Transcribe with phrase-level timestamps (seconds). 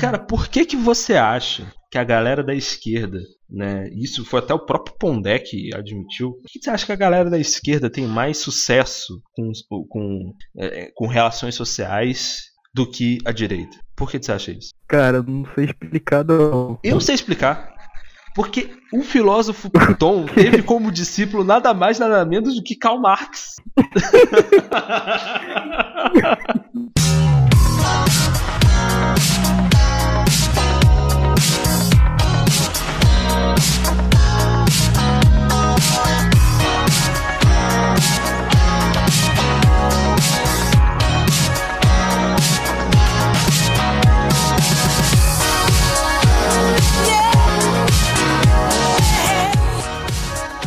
[0.00, 3.18] Cara, por que que você acha que a galera da esquerda,
[3.48, 3.88] né?
[3.92, 6.32] Isso foi até o próprio Pondé que admitiu.
[6.32, 9.52] Por que você acha que a galera da esquerda tem mais sucesso com,
[9.88, 13.76] com, é, com relações sociais do que a direita?
[13.94, 14.70] Por que você acha isso?
[14.88, 16.78] Cara, não sei explicar não.
[16.82, 17.74] Eu sei explicar.
[18.34, 23.56] Porque o filósofo Proudhon teve como discípulo nada mais nada menos do que Karl Marx.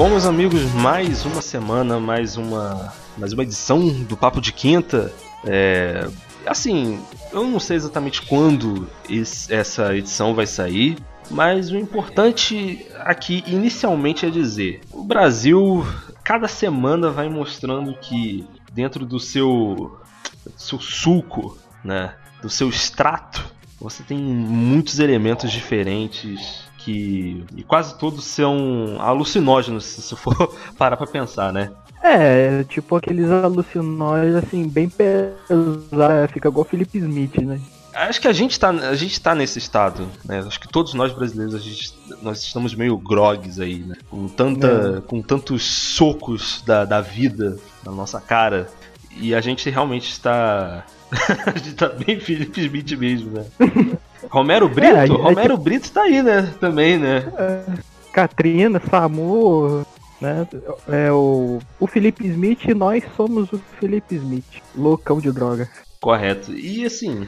[0.03, 5.13] Bom, meus amigos, mais uma semana, mais uma, mais uma edição do Papo de Quinta.
[5.45, 6.09] É,
[6.45, 6.99] assim,
[7.31, 10.97] eu não sei exatamente quando esse, essa edição vai sair,
[11.31, 15.87] mas o importante aqui inicialmente é dizer: o Brasil,
[16.21, 19.97] cada semana vai mostrando que dentro do seu,
[20.43, 23.41] do seu suco, né, do seu extrato,
[23.79, 31.07] você tem muitos elementos diferentes que e quase todos são alucinógenos, se for parar pra
[31.07, 31.71] pensar, né?
[32.01, 37.61] É, tipo aqueles alucinógenos assim, bem pesados, fica igual Felipe Smith, né?
[37.93, 40.39] Acho que a gente tá, a gente tá nesse estado, né?
[40.39, 43.95] Acho que todos nós brasileiros, a gente, nós estamos meio grogues aí, né?
[44.09, 45.01] Com, tanta, é.
[45.01, 48.67] com tantos socos da, da vida na nossa cara.
[49.15, 50.85] E a gente realmente está.
[51.45, 53.45] a gente tá bem Felipe Smith mesmo, né?
[54.29, 54.95] Romero Brito?
[54.95, 55.63] É, Romero gente...
[55.63, 56.53] Brito tá aí, né?
[56.59, 57.31] Também, né?
[57.37, 57.63] É,
[58.11, 59.85] Katrina, Samu,
[60.19, 60.47] né?
[60.87, 65.69] É, o, o Felipe Smith, nós somos o Felipe Smith, loucão de droga.
[65.99, 66.51] Correto.
[66.53, 67.27] E assim,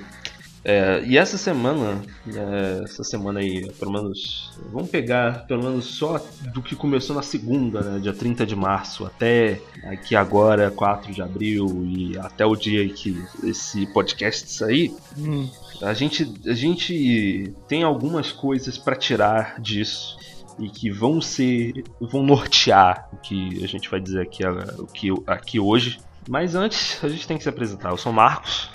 [0.67, 6.19] é, e essa semana, é, essa semana aí, pelo menos, vamos pegar pelo menos só
[6.51, 11.21] do que começou na segunda, né, dia 30 de março, até aqui agora, 4 de
[11.21, 15.47] abril, e até o dia que esse podcast sair, hum.
[15.83, 20.17] a, gente, a gente tem algumas coisas para tirar disso
[20.57, 24.43] e que vão ser, vão nortear o que a gente vai dizer aqui,
[24.79, 25.99] o que, aqui hoje.
[26.27, 27.91] Mas antes, a gente tem que se apresentar.
[27.91, 28.67] Eu sou Marcos.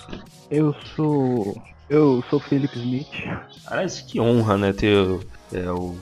[0.49, 1.61] Eu sou
[1.91, 3.09] eu sou o Felipe Smith.
[3.67, 4.97] Aliás, que honra, né, ter
[5.53, 5.97] é, o,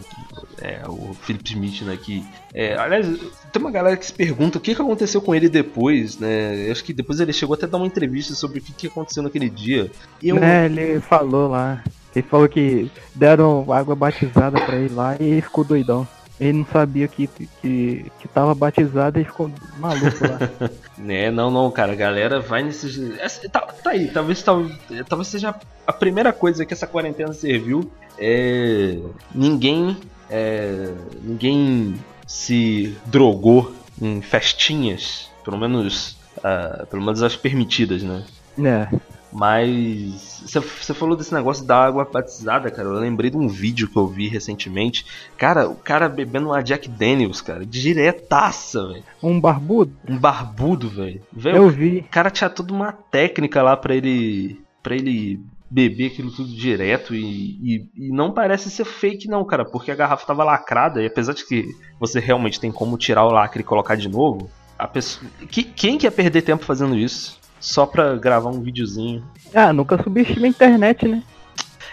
[0.60, 2.24] é, o Philip Smith né, aqui.
[2.52, 3.06] É, aliás,
[3.50, 6.70] tem uma galera que se pergunta o que, que aconteceu com ele depois, né?
[6.70, 9.22] Acho que depois ele chegou até a dar uma entrevista sobre o que, que aconteceu
[9.22, 9.90] naquele dia.
[10.22, 10.38] E eu...
[10.38, 11.82] É, ele falou lá.
[12.14, 16.06] Ele falou que deram água batizada pra ele lá e ficou doidão.
[16.40, 20.70] Ele não sabia que, que, que tava batizado e ficou maluco lá.
[20.96, 23.18] né, não, não, cara, a galera vai nesses.
[23.18, 24.78] Essa, tá, tá, aí, talvez, talvez,
[25.08, 25.54] talvez seja
[25.86, 27.90] a primeira coisa que essa quarentena serviu.
[28.18, 28.98] É.
[29.34, 29.96] Ninguém.
[30.30, 31.94] É, ninguém
[32.26, 35.28] se drogou em festinhas.
[35.44, 36.16] Pelo menos.
[36.38, 38.24] Uh, pelo menos as permitidas, né?
[38.64, 38.88] É.
[39.32, 42.88] Mas você falou desse negócio da água batizada, cara.
[42.88, 45.04] Eu lembrei de um vídeo que eu vi recentemente.
[45.36, 49.04] Cara, o cara bebendo uma Jack Daniels, cara, diretaça, velho.
[49.22, 49.92] Um barbudo?
[50.08, 51.22] Um barbudo, velho.
[51.44, 51.98] Eu vi.
[51.98, 55.40] O cara tinha toda uma técnica lá para ele para ele
[55.70, 59.94] beber aquilo tudo direto e, e, e, não parece ser fake não, cara, porque a
[59.94, 61.68] garrafa tava lacrada e apesar de que
[62.00, 65.98] você realmente tem como tirar o lacre e colocar de novo, a pessoa, que, quem
[65.98, 67.37] quer perder tempo fazendo isso?
[67.60, 69.24] Só pra gravar um videozinho.
[69.54, 71.22] Ah, nunca subestima a internet, né?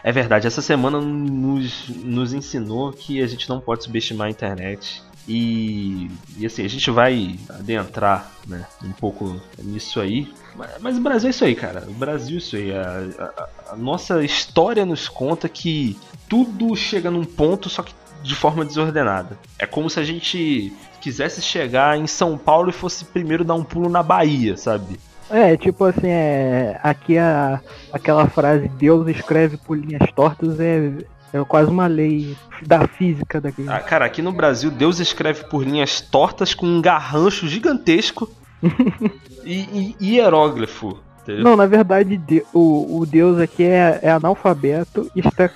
[0.04, 5.02] É verdade, essa semana nos, nos ensinou que a gente não pode subestimar a internet.
[5.28, 10.32] E, e assim, a gente vai adentrar né, um pouco nisso aí.
[10.56, 11.86] Mas, mas, o Brasil é isso aí, cara.
[11.88, 12.72] O Brasil é isso aí.
[12.72, 15.98] A, a, a nossa história nos conta que
[16.30, 19.38] tudo chega num ponto, só que de forma desordenada.
[19.58, 20.72] É como se a gente
[21.02, 25.00] quisesse chegar em São Paulo e fosse primeiro dar um pulo na Bahia, sabe?
[25.30, 27.60] É, tipo assim, é, aqui a,
[27.92, 30.94] aquela frase Deus escreve por linhas tortas é,
[31.34, 32.36] é quase uma lei
[32.66, 33.66] da física daqui.
[33.68, 38.30] Ah, cara, aqui no Brasil Deus escreve por linhas tortas com um garrancho gigantesco
[39.44, 41.00] e, e, hieróglifo.
[41.24, 41.44] Entendeu?
[41.44, 42.22] Não, na verdade
[42.54, 45.50] o, o Deus aqui é, é analfabeto e está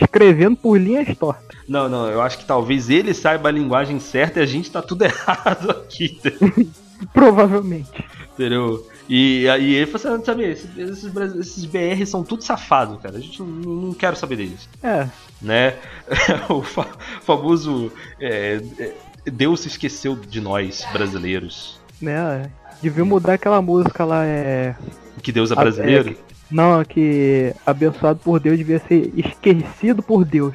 [0.00, 1.58] escrevendo por linhas tortas.
[1.68, 4.80] Não, não, eu acho que talvez ele saiba a linguagem certa e a gente tá
[4.80, 6.20] tudo errado aqui.
[7.12, 8.04] Provavelmente.
[8.32, 8.86] Entendeu?
[9.08, 10.68] E aí ele falou assim, sabe, esses,
[11.38, 13.16] esses, BR são tudo safados, cara.
[13.16, 14.68] A gente não, não quer saber deles.
[14.82, 15.08] É.
[15.40, 15.74] Né?
[16.50, 16.86] o fa
[17.22, 18.94] famoso é, é,
[19.30, 21.80] Deus se esqueceu de nós, brasileiros.
[22.00, 22.50] Né?
[22.82, 24.74] Devia mudar aquela música lá, é.
[25.22, 26.16] Que Deus é brasileiro?
[26.50, 30.54] Não, que abençoado por Deus devia ser esquecido por Deus.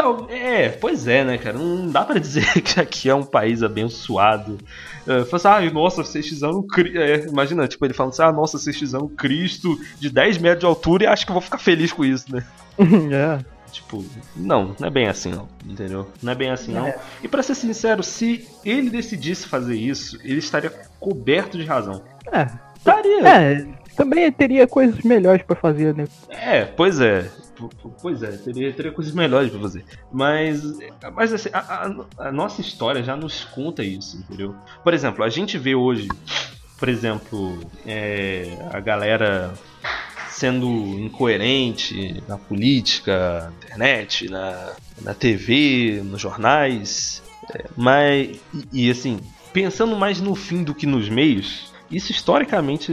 [0.00, 1.58] Tal, é, pois é, né, cara?
[1.58, 4.58] Não dá pra dizer que aqui é um país abençoado.
[5.04, 6.64] Fala assim, ah, nossa, vocês fizeram.
[6.94, 10.66] É, imagina, tipo, ele falando assim, ah, nossa, vocês fizeram Cristo de 10 metros de
[10.66, 12.46] altura e acho que eu vou ficar feliz com isso, né?
[13.12, 13.44] é.
[13.70, 14.04] Tipo,
[14.34, 16.08] não, não é bem assim não, entendeu?
[16.20, 16.86] Não é bem assim não.
[16.86, 16.98] É.
[17.22, 22.02] E para ser sincero, se ele decidisse fazer isso, ele estaria coberto de razão.
[22.32, 22.48] É.
[22.76, 23.28] Estaria.
[23.28, 23.66] É,
[23.96, 26.06] também teria coisas melhores pra fazer, né?
[26.30, 27.30] É, pois é.
[28.00, 29.84] Pois é, teria, teria coisas melhores pra fazer.
[30.10, 30.62] Mas,
[31.14, 34.54] mas assim, a, a- a nossa história já nos conta isso, entendeu?
[34.82, 36.08] Por exemplo, a gente vê hoje,
[36.78, 39.52] por exemplo, é, a galera
[40.28, 40.66] sendo
[40.98, 44.72] incoerente na política, na internet, na,
[45.02, 47.22] na TV, nos jornais.
[47.54, 48.38] é, mas,
[48.72, 49.20] e, e, assim,
[49.52, 52.92] pensando mais no fim do que nos meios, isso historicamente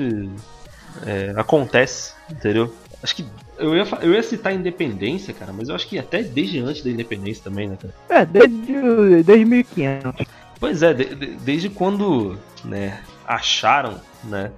[1.06, 2.74] é, acontece, entendeu?
[3.02, 3.26] Acho que
[3.60, 6.84] eu ia, eu ia citar a independência, cara, mas eu acho que até desde antes
[6.84, 7.94] da independência também, né, cara?
[8.22, 10.26] É, desde, desde 1500.
[10.60, 14.52] Pois é, de- de- desde quando, né, acharam, né?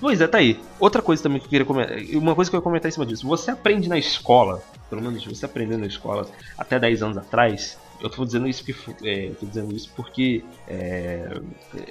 [0.00, 0.58] Pois é, tá aí.
[0.78, 3.06] Outra coisa também que eu queria comentar, uma coisa que eu ia comentar em cima
[3.06, 3.26] disso.
[3.26, 6.26] Você aprende na escola, pelo menos você aprendeu na escola
[6.58, 7.78] até 10 anos atrás.
[8.00, 11.28] Eu tô dizendo isso porque, é, dizendo isso porque é,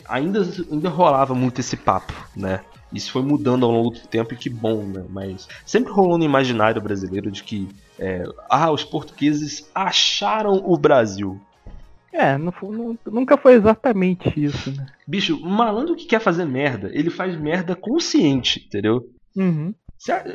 [0.07, 0.41] ainda,
[0.71, 2.63] ainda rolava muito esse papo, né?
[2.91, 5.05] Isso foi mudando ao longo do tempo e que bom, né?
[5.09, 7.67] Mas sempre rolou no imaginário brasileiro de que
[7.99, 11.39] é, ah, os portugueses acharam o Brasil.
[12.11, 14.85] É, não, nu- nunca foi exatamente isso, né?
[15.07, 19.01] Bicho, malandro que quer fazer merda, ele faz merda consciente, entendeu?
[19.35, 19.73] Uhum.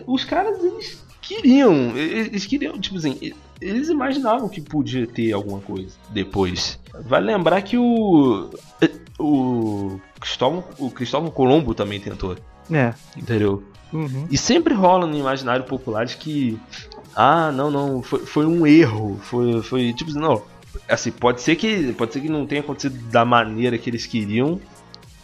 [0.07, 5.95] Os caras, eles queriam, eles queriam, tipo assim, eles imaginavam que podia ter alguma coisa
[6.11, 6.79] depois.
[7.07, 8.51] Vale lembrar que o.
[9.19, 12.37] O Cristóvão, o Cristóvão Colombo também tentou,
[12.71, 12.93] É.
[13.17, 13.63] entendeu?
[13.93, 14.27] Uhum.
[14.29, 16.59] E sempre rola no imaginário popular de que.
[17.15, 19.17] Ah, não, não, foi, foi um erro.
[19.23, 20.43] Foi, foi tipo assim, não.
[20.89, 21.93] Assim, pode ser que.
[21.93, 24.61] Pode ser que não tenha acontecido da maneira que eles queriam.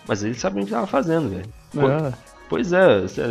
[0.06, 1.46] Mas eles sabiam o que estavam fazendo, velho.
[1.76, 2.12] É.
[2.50, 3.22] Pois é, cê-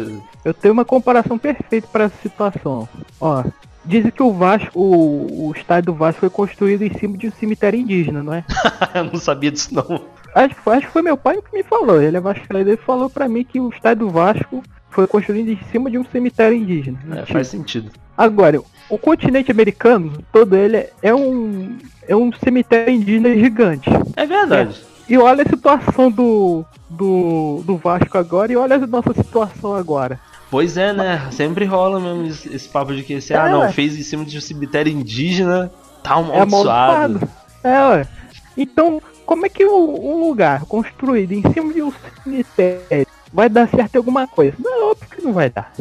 [0.44, 2.90] Eu tenho uma comparação perfeita para essa situação.
[3.22, 3.44] Ó,
[3.86, 7.32] dizem que o Vasco, o, o estádio do Vasco foi construído em cima de um
[7.32, 8.44] cemitério indígena, não é?
[8.96, 10.02] eu não sabia disso não.
[10.34, 12.02] Acho, que foi- acho que foi meu pai que me falou.
[12.02, 15.60] Ele é vascaíno, ele falou pra mim que o estádio do Vasco foi construído em
[15.72, 16.98] cima de um cemitério indígena.
[17.18, 17.92] É, faz sentido.
[18.18, 21.78] Agora, o continente americano, todo ele é um
[22.08, 23.90] é um cemitério indígena gigante.
[24.16, 24.82] É verdade.
[25.10, 30.20] E olha a situação do, do, do Vasco agora e olha a nossa situação agora.
[30.52, 31.28] Pois é, né?
[31.32, 33.72] Sempre rola mesmo esse, esse papo de que esse, ah É, não, ué.
[33.72, 35.72] fez em cima de um cemitério indígena,
[36.04, 37.04] tá É amaldiçoado.
[37.18, 37.30] amaldiçoado.
[37.64, 38.08] É, ué.
[38.56, 43.96] Então, como é que um, lugar construído em cima de um cemitério vai dar certo
[43.96, 44.56] em alguma coisa?
[44.60, 45.72] Não, é óbvio que não vai dar.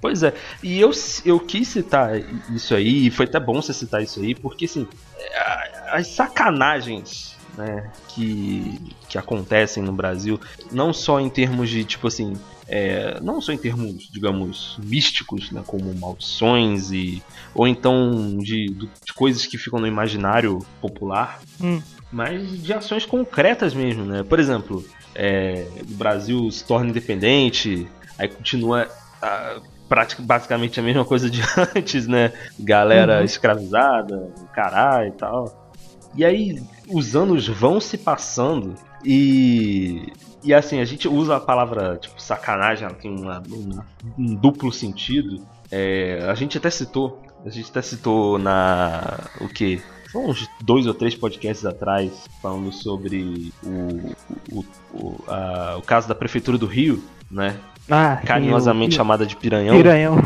[0.00, 0.90] Pois é, e eu,
[1.24, 2.12] eu quis citar
[2.54, 4.86] isso aí, e foi até bom você citar isso aí, porque assim,
[5.34, 10.40] a- as sacanagens né, que, que acontecem no Brasil,
[10.70, 12.34] não só em termos de, tipo assim,
[12.68, 17.20] é, não só em termos, digamos, místicos, né, como maldições e
[17.54, 18.66] ou então de,
[19.04, 21.82] de coisas que ficam no imaginário popular, Hum.
[22.12, 24.22] mas de ações concretas mesmo, né?
[24.22, 24.84] Por exemplo,
[25.14, 28.88] é, o Brasil se torna independente, aí continua
[29.20, 29.58] ah,
[29.88, 31.40] pratica- basicamente a mesma coisa de
[31.74, 32.32] antes, né?
[32.60, 33.24] Galera Uhum.
[33.24, 35.67] escravizada, caralho e tal.
[36.14, 38.74] E aí os anos vão se passando
[39.04, 40.12] e.
[40.44, 43.80] E assim, a gente usa a palavra tipo sacanagem, ela tem uma- um,
[44.16, 45.44] um duplo sentido.
[45.70, 49.18] É, a gente até citou, a gente até citou na.
[49.40, 49.82] o que?
[50.12, 52.10] Foi uns dois ou três podcasts atrás
[52.40, 54.14] falando sobre o,
[54.52, 57.56] o, o, a- o caso da Prefeitura do Rio, né?
[57.90, 59.76] Ah, Carinhosamente o- chamada de Piranhão.
[59.76, 60.16] Piranhão.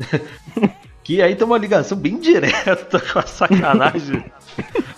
[1.02, 4.22] Que aí tem uma ligação bem direta com a sacanagem.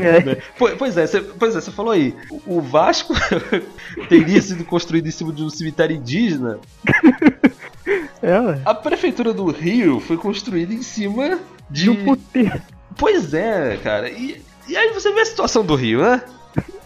[0.00, 0.22] É.
[0.22, 0.36] né?
[0.58, 2.14] Po- Pois é, você, pois é, você falou aí.
[2.46, 3.14] O Vasco
[4.08, 6.58] teria sido construído em cima de um cemitério indígena.
[8.22, 8.60] É, ué.
[8.64, 11.38] A prefeitura do Rio foi construída em cima
[11.70, 11.82] de.
[11.84, 12.62] De um puteiro.
[12.96, 14.08] Pois é, cara.
[14.08, 16.22] E, e aí você vê a situação do Rio, né?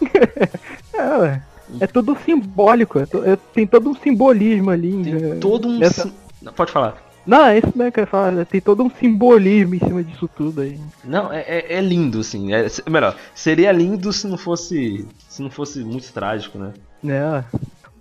[0.93, 1.41] É, ué.
[1.79, 4.91] É tudo simbólico, é to- é- tem todo um simbolismo ali.
[5.03, 5.35] Tem né?
[5.39, 5.81] todo um.
[5.81, 6.13] Essa- sim-
[6.55, 6.97] Pode falar.
[7.29, 8.43] Não, é isso mesmo que eu falar, né?
[8.43, 10.79] tem todo um simbolismo em cima disso tudo aí.
[11.03, 12.51] Não, é, é- é lindo, assim.
[12.51, 15.07] É, melhor, seria lindo se não fosse.
[15.27, 16.73] Se não fosse muito trágico, né?
[17.03, 17.45] né?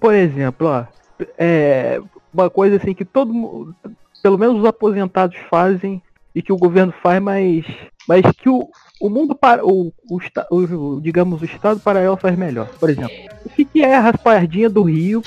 [0.00, 0.84] Por exemplo, ó,
[1.36, 2.00] é
[2.32, 3.76] uma coisa assim que todo mundo,
[4.22, 6.00] pelo menos os aposentados fazem
[6.34, 7.66] e que o governo faz, mas,
[8.08, 8.66] mas que o,
[9.00, 12.68] o mundo para o, o, o, digamos o estado paralelo faz melhor.
[12.80, 13.14] Por exemplo,
[13.44, 15.22] o que, que é a raspadinha do Rio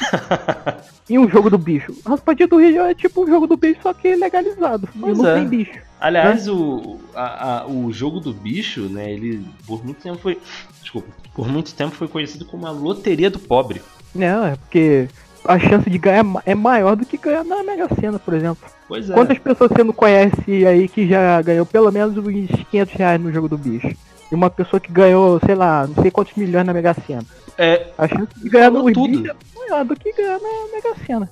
[1.09, 1.95] em um jogo do bicho?
[2.05, 4.87] A raspadinha do Rio é tipo um jogo do bicho só que legalizado.
[4.99, 5.35] Pois não é.
[5.35, 5.79] tem bicho.
[5.99, 6.51] Aliás, né?
[6.51, 9.11] o, a, a, o jogo do bicho, né?
[9.11, 10.39] Ele por muito tempo foi,
[10.81, 13.81] desculpa, por muito tempo foi conhecido como a loteria do pobre.
[14.13, 15.07] Não, é porque
[15.45, 18.69] a chance de ganhar é maior do que ganhar na Mega Sena, por exemplo.
[18.87, 19.13] Pois é.
[19.13, 23.31] Quantas pessoas você não conhece aí que já ganhou pelo menos uns 500 reais no
[23.31, 23.95] jogo do bicho?
[24.31, 27.25] E uma pessoa que ganhou, sei lá, não sei quantos milhões na Mega Sena.
[27.57, 27.87] É.
[27.97, 29.19] A chance de ganhar no tudo.
[29.19, 31.29] bicho é maior do que ganhar na Mega Sena.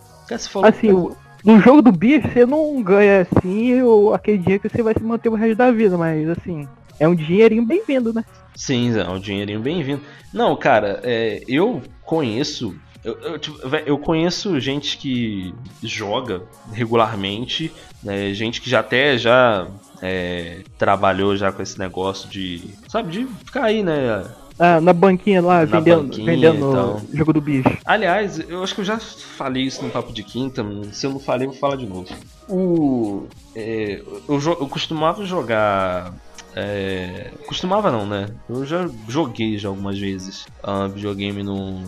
[0.64, 4.84] Assim, o, no jogo do bicho você não ganha assim ou aquele dinheiro que você
[4.84, 6.68] vai se manter o resto da vida, mas assim,
[7.00, 8.24] é um dinheirinho bem-vindo, né?
[8.56, 10.02] Sim, é um dinheirinho bem-vindo.
[10.34, 17.72] Não, cara, é, eu conheço eu, eu, tipo, eu, conheço gente que joga regularmente,
[18.04, 19.68] né, gente que já até já
[20.02, 24.26] é, trabalhou já com esse negócio de, sabe, de ficar aí, né?
[24.58, 27.02] Ah, na banquinha lá, na vendendo, banquinha, vendendo então.
[27.14, 27.78] jogo do bicho.
[27.86, 31.20] Aliás, eu acho que eu já falei isso no Papo de Quinta, se eu não
[31.20, 32.14] falei, eu vou falar de novo.
[32.50, 36.14] O, é, eu, eu costumava jogar
[36.60, 38.28] é, costumava não, né?
[38.50, 41.84] Eu já joguei já algumas vezes uh, videogame no,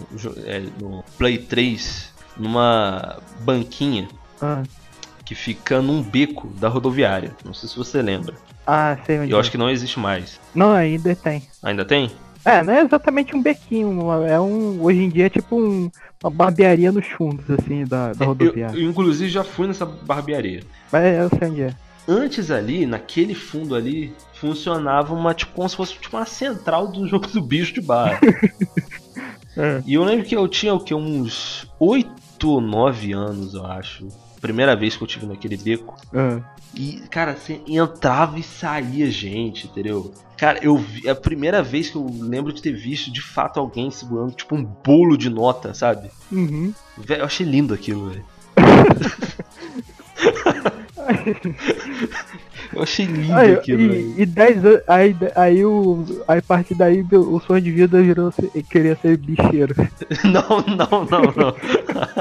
[0.45, 4.07] é, no Play 3 numa banquinha
[4.41, 4.63] ah.
[5.25, 7.35] que fica num beco da rodoviária.
[7.43, 8.35] Não sei se você lembra.
[8.65, 9.31] Ah, sei onde.
[9.31, 9.39] Eu é.
[9.39, 10.39] acho que não existe mais.
[10.55, 11.43] Não, ainda tem.
[11.61, 12.11] Ainda tem?
[12.43, 14.81] É, não é exatamente um bequinho, é um.
[14.81, 15.91] Hoje em dia é tipo um,
[16.23, 18.75] uma barbearia nos fundos, assim, da, da rodoviária.
[18.75, 20.63] Eu, eu, inclusive já fui nessa barbearia.
[20.91, 21.75] Mas eu sei onde é.
[22.07, 27.05] Antes ali, naquele fundo ali, funcionava uma, tipo, como se fosse tipo, uma central do
[27.07, 28.19] jogo do bicho de bar.
[29.55, 29.83] é.
[29.85, 30.93] E eu lembro que eu tinha o que?
[30.93, 34.07] Uns 8 ou 9 anos, eu acho.
[34.39, 35.95] Primeira vez que eu tive naquele beco.
[36.11, 36.41] É.
[36.73, 40.11] E, cara, você entrava e saía gente, entendeu?
[40.35, 41.07] Cara, eu vi.
[41.07, 44.55] É a primeira vez que eu lembro de ter visto de fato alguém segurando, tipo,
[44.55, 46.09] um bolo de nota, sabe?
[46.31, 46.73] Uhum.
[47.07, 48.25] Eu achei lindo aquilo, velho.
[52.73, 53.93] Eu achei lindo aí, aquilo.
[53.93, 54.81] E, e 10 anos.
[54.87, 58.33] Aí, aí, o, aí a partir daí o sonho de vida virou
[58.69, 59.75] querer ser bicheiro.
[60.23, 61.55] Não, não, não, não.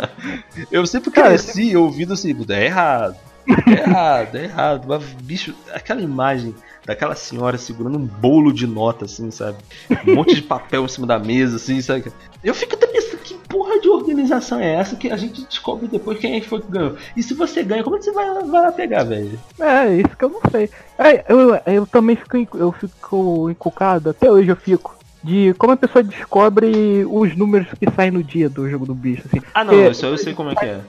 [0.70, 3.16] Eu sempre cresci ouvindo assim, é errado.
[3.66, 4.84] É errado, é errado.
[4.86, 6.54] Mas, bicho, aquela imagem
[6.90, 9.58] daquela senhora segurando um bolo de nota, assim, sabe?
[10.08, 12.12] Um monte de papel em cima da mesa, assim, sabe?
[12.42, 16.18] Eu fico até pensando, que porra de organização é essa que a gente descobre depois
[16.18, 16.96] quem é foi que ganhou?
[17.16, 19.38] E se você ganha, como é que você vai, vai lá pegar, velho?
[19.60, 20.68] É, isso que eu não sei.
[20.98, 25.76] É, eu, eu também fico, eu fico encucado, até hoje eu fico de como a
[25.76, 29.22] pessoa descobre os números que saem no dia do jogo do bicho.
[29.26, 29.40] Assim.
[29.54, 30.80] Ah, não, isso eu sei como é que é.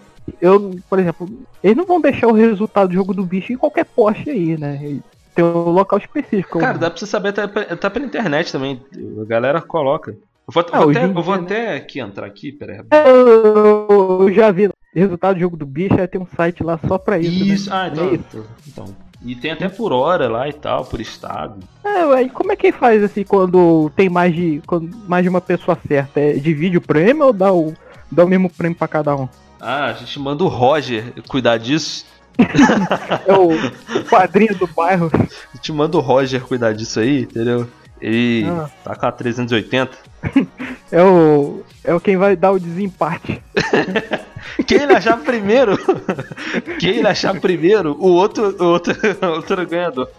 [0.41, 1.29] Eu, por exemplo,
[1.63, 4.99] eles não vão deixar o resultado do jogo do bicho em qualquer poste aí, né?
[5.33, 6.59] Tem um local específico.
[6.59, 8.81] Cara, dá pra você saber até, até pela internet também.
[9.21, 10.11] A galera coloca.
[10.11, 11.41] Eu vou, ah, vou até, eu vou né?
[11.43, 12.81] até aqui entrar aqui, peraí.
[12.91, 14.69] É, eu, eu já vi.
[14.93, 17.45] Resultado do jogo do bicho, é tem um site lá só pra isso.
[17.45, 17.53] Né?
[17.53, 17.75] Isso, né?
[17.75, 18.45] ah, então, é isso.
[18.67, 18.85] então.
[19.23, 21.59] E tem até por hora lá e tal, por estado.
[21.83, 25.39] É, aí como é que faz assim quando tem mais de, quando mais de uma
[25.39, 26.19] pessoa certa?
[26.19, 27.73] É, divide o prêmio ou dá o,
[28.11, 29.29] dá o mesmo prêmio pra cada um?
[29.59, 32.05] Ah, a gente manda o Roger cuidar disso.
[33.27, 35.11] é o padrinho do bairro.
[35.13, 37.67] A gente manda o Roger cuidar disso aí, entendeu?
[38.01, 38.69] Ele ah.
[38.83, 39.91] tá com a 380.
[40.91, 41.63] É o.
[41.85, 43.41] É o quem vai dar o desempate.
[44.67, 45.77] quem ele achar primeiro.
[46.81, 50.09] quem ele achar primeiro, o outro, o outro, o outro ganhador.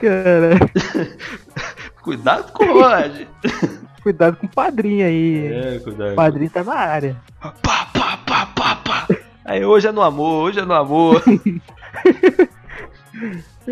[0.00, 0.58] Cara.
[2.02, 3.26] Cuidado com o Rod.
[4.02, 5.46] Cuidado com o padrinho aí.
[5.46, 6.12] É, cuidado.
[6.12, 7.16] O padrinho tá na área.
[7.62, 7.81] Pá,
[8.84, 9.08] pá.
[9.44, 11.22] Aí hoje é no amor, hoje é no amor.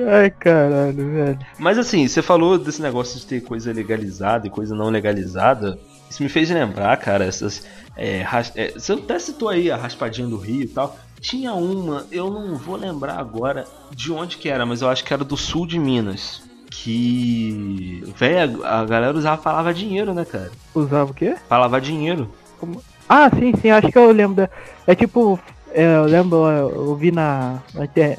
[0.09, 1.39] Ai, caralho, velho.
[1.59, 5.79] Mas assim, você falou desse negócio de ter coisa legalizada e coisa não legalizada.
[6.09, 7.67] Isso me fez lembrar, cara, essas.
[7.97, 10.97] É, é, você até citou aí a raspadinha do Rio e tal.
[11.21, 15.13] Tinha uma, eu não vou lembrar agora de onde que era, mas eu acho que
[15.13, 16.43] era do sul de Minas.
[16.71, 18.03] Que.
[18.17, 20.51] Velho, a galera usava falava dinheiro, né, cara?
[20.75, 21.37] Usava o quê?
[21.49, 22.31] Falava dinheiro.
[22.59, 22.83] Como?
[23.12, 24.37] Ah, sim, sim, acho que eu lembro.
[24.37, 24.50] Da...
[24.87, 25.38] É tipo
[25.73, 27.59] é, eu lembro, eu vi na,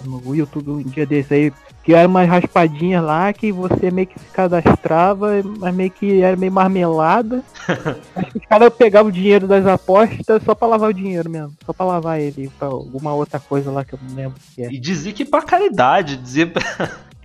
[0.05, 4.19] no YouTube um dia desse aí, que era umas raspadinhas lá que você meio que
[4.19, 7.41] se cadastrava, mas meio que era meio marmelada.
[8.15, 11.53] Acho que os caras pegavam o dinheiro das apostas só pra lavar o dinheiro mesmo.
[11.65, 14.63] Só pra lavar ele pra alguma outra coisa lá que eu não lembro o que
[14.63, 14.71] é.
[14.71, 16.51] E dizia que pra caridade, dizia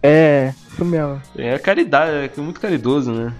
[0.02, 1.20] É, isso mesmo.
[1.36, 3.32] É caridade, é muito caridoso, né?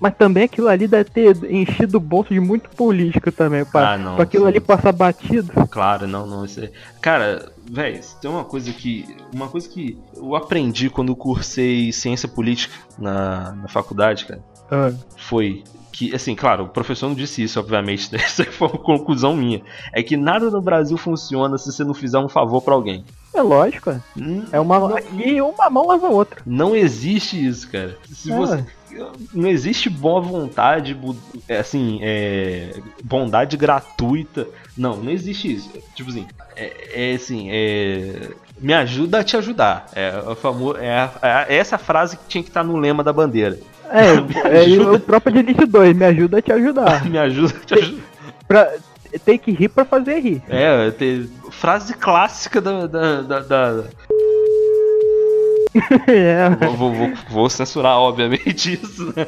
[0.00, 3.98] Mas também aquilo ali deve ter enchido o bolso de muito político também, pra, Ah,
[3.98, 4.48] não, pra aquilo sim.
[4.50, 5.52] ali passar batido.
[5.70, 6.44] Claro, não, não.
[6.44, 6.70] Isso é...
[7.00, 9.06] Cara, velho, tem uma coisa que.
[9.32, 14.92] Uma coisa que eu aprendi quando eu cursei ciência política na, na faculdade, cara, Ah,
[15.16, 15.62] foi
[15.92, 18.18] que, assim, claro, o professor não disse isso, obviamente, né?
[18.26, 19.62] Isso foi uma conclusão minha.
[19.94, 23.02] É que nada no Brasil funciona se você não fizer um favor pra alguém.
[23.32, 24.00] é lógico, é.
[24.14, 25.00] Hum, É uma.
[25.14, 26.42] E uma mão lava a outra.
[26.44, 27.96] Não existe isso, cara.
[28.12, 28.36] Se É.
[28.36, 28.64] você.
[29.32, 30.96] Não existe boa vontade,
[31.48, 32.74] é, assim, é,
[33.04, 34.46] bondade gratuita.
[34.76, 35.70] Não, não existe isso.
[35.94, 36.26] Tipo assim,
[36.56, 39.86] é, é assim, é, me ajuda a te ajudar.
[39.94, 40.90] É, o famo- é,
[41.22, 43.58] a- é essa frase que tinha que estar no lema da bandeira.
[43.90, 44.14] É,
[44.64, 47.04] é o próprio de Elite 2, me ajuda a te ajudar.
[47.08, 48.02] Me ajuda a te ajudar.
[48.48, 48.72] Pra,
[49.24, 50.42] tem que rir pra fazer rir.
[50.48, 52.86] É, tem, frase clássica da.
[52.86, 53.84] da, da- da-
[56.06, 59.26] É, Vou, vou- vou- vou censurar, obviamente, isso, né?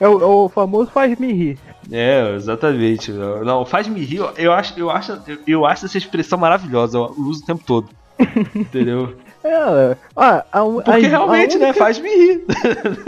[0.00, 1.58] é o, é o famoso faz-me rir.
[1.90, 3.12] É, exatamente.
[3.12, 4.20] Não, faz-me rir.
[4.36, 6.98] Eu acho, eu, acho, eu acho essa expressão maravilhosa.
[6.98, 7.88] Eu uso o tempo todo.
[8.54, 9.14] Entendeu?
[9.44, 11.64] É, ah, a, Porque a- realmente, a né?
[11.66, 12.44] única- Faz-me rir.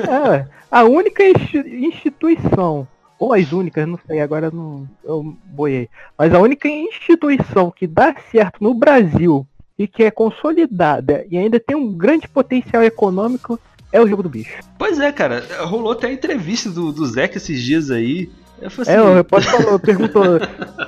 [0.08, 2.86] É, a única insti- instituição,
[3.18, 8.14] ou as únicas, não sei, agora não, eu boiei, mas a única instituição que dá
[8.30, 9.46] certo no Brasil
[9.78, 13.58] e que é consolidada e ainda tem um grande potencial econômico
[13.92, 14.52] é o jogo do bicho.
[14.78, 15.44] Pois é, cara.
[15.64, 18.30] Rolou até a entrevista do, do Zeca esses dias aí.
[18.60, 20.24] Eu falei É, assim, o repórter falou, perguntou,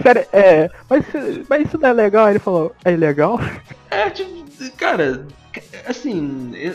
[0.02, 2.24] sério, é, mas, isso- mas isso não é legal?
[2.26, 3.38] Aí Ele falou, é ilegal?
[3.90, 4.44] é, tipo,
[4.76, 5.26] cara,
[5.86, 6.50] assim.
[6.54, 6.74] É,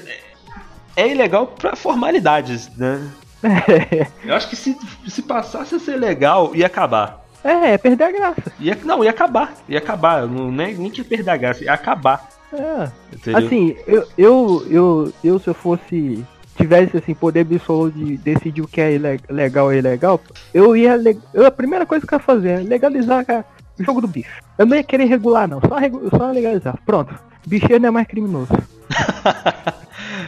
[0.95, 3.01] é ilegal pra formalidades, né?
[4.23, 4.77] Eu acho que se,
[5.07, 7.22] se passasse a ser legal, ia acabar.
[7.43, 8.51] É, é perder a graça.
[8.59, 9.53] Ia, não, ia acabar.
[9.67, 10.27] Ia acabar.
[10.27, 12.27] Não, nem, nem que perder a graça, ia acabar.
[12.53, 12.89] É.
[13.13, 13.45] Entendeu?
[13.45, 16.23] Assim, eu, eu, eu, eu se eu fosse.
[16.55, 18.91] Tivesse assim, poder absoluto de decidir o que é
[19.27, 20.21] legal e ilegal,
[20.53, 20.95] eu ia.
[21.33, 23.43] Eu, a primeira coisa que eu ia fazer é legalizar cara,
[23.79, 24.39] o jogo do bicho.
[24.59, 25.59] Eu não ia querer regular, não.
[25.67, 26.77] Só, regu- só legalizar.
[26.85, 27.15] Pronto.
[27.47, 28.53] Bicheiro não é mais criminoso.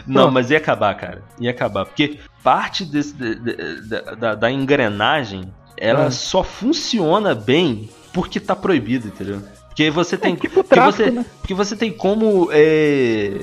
[0.06, 0.32] Não, Pronto.
[0.34, 1.22] mas ia acabar, cara.
[1.40, 1.84] Ia acabar.
[1.84, 6.10] Porque parte desse, de- de- da- da, da engrenagem, ela Ah.
[6.10, 9.42] só funciona bem porque tá proibido, entendeu?
[9.68, 10.32] Porque você tem.
[10.32, 11.26] é tipo porque, tráfico, você, né?
[11.40, 12.48] porque você tem como.
[12.50, 13.38] é,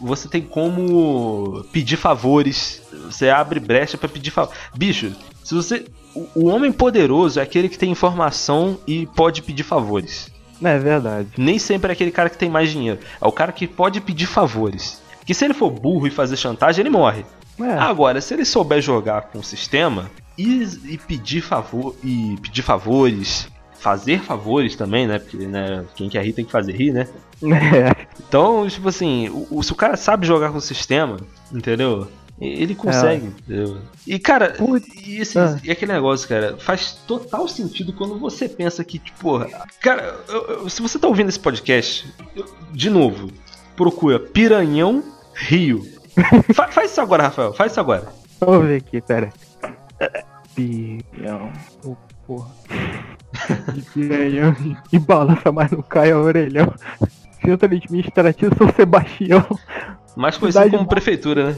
[0.00, 2.82] você tem como pedir favores.
[3.10, 4.52] Você abre brecha pra pedir favor.
[4.76, 5.86] Bicho, se você.
[6.14, 10.30] O, o homem poderoso é aquele que tem informação e pode pedir favores.
[10.62, 11.28] É verdade.
[11.38, 12.98] Nem sempre é aquele cara que tem mais dinheiro.
[13.20, 15.00] É o cara que pode pedir favores.
[15.24, 17.24] Que se ele for burro e fazer chantagem, ele morre.
[17.60, 17.72] É.
[17.78, 20.62] Agora, se ele souber jogar com o sistema e,
[20.94, 23.48] e pedir favor e pedir favores,
[23.78, 25.18] fazer favores também, né?
[25.18, 27.08] Porque né, quem quer rir tem que fazer rir, né?
[27.42, 28.06] É.
[28.28, 31.16] Então, tipo assim, o, se o cara sabe jogar com o sistema,
[31.50, 32.06] entendeu?
[32.38, 33.78] Ele consegue, entendeu?
[34.06, 34.86] E, cara, Putz.
[35.06, 35.58] e, assim, Ah.
[35.64, 39.38] e aquele negócio, cara, faz total sentido quando você pensa que, tipo,
[39.80, 43.30] cara, eu- eu- se você tá ouvindo esse podcast, eu- de novo,
[43.74, 45.02] procura Piranhão
[45.34, 45.82] Rio.
[46.54, 48.08] Fa- faz isso agora, Rafael, faz isso agora.
[48.40, 49.32] Vamos ver aqui, pera.
[50.62, 51.52] Pião.
[51.84, 52.50] Ô, porra.
[54.92, 56.72] E balança, mas não cai a orelhão.
[57.44, 59.46] Centro Administrativo São Sebastião.
[60.16, 61.56] Mais conhecido Cidade como prefeitura, né?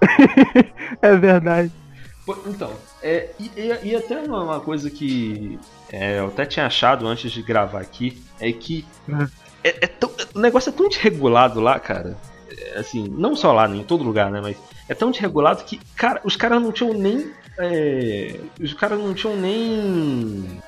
[1.00, 1.70] É verdade.
[2.26, 2.70] Pô, Então,
[3.02, 5.58] é, e, e- e até uma, uma coisa que
[5.92, 9.26] é, eu até tinha achado antes de gravar aqui é que Uhum.
[9.64, 12.16] é, é tão- o negócio é tão desregulado lá, cara.
[12.56, 14.40] É, assim, não só lá, né, em todo lugar, né?
[14.40, 14.56] Mas
[14.88, 17.30] é tão desregulado que, cara, os caras não tinham nem.
[17.58, 20.60] É, os caras não tinham nem.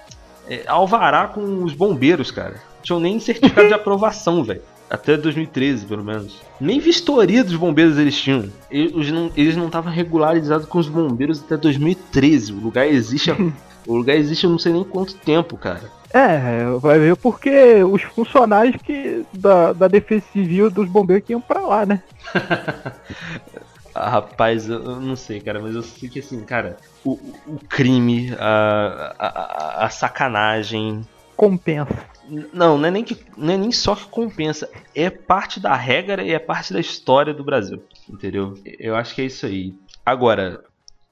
[0.49, 2.55] é, alvará com os bombeiros, cara.
[2.77, 4.63] Não tinham nem certificado de aprovação, velho.
[4.89, 6.41] Até 2013, pelo menos.
[6.61, 8.51] Nem vistoria dos bombeiros eles tinham.
[8.71, 12.53] Eles não eles não estavam regularizados com os bombeiros até 2013.
[12.53, 13.31] O lugar existe.
[13.87, 15.91] o lugar existe eu não sei nem quanto tempo, cara.
[16.13, 21.41] É, vai ver porque os funcionários que da, da Defesa Civil dos bombeiros que iam
[21.41, 22.01] pra lá, né?
[23.95, 28.35] Ah, rapaz, eu, não sei, cara, mas eu sei que assim, cara, o, o- crime,
[28.39, 31.03] a, a, a- sacanagem.
[31.37, 32.07] Compensa.
[32.53, 34.69] Não, não é, nem que, não é nem só que compensa.
[34.95, 37.83] É parte da regra e é parte da história do Brasil.
[38.09, 38.55] Entendeu?
[38.65, 39.75] Eu acho que é isso aí.
[40.07, 40.63] Agora,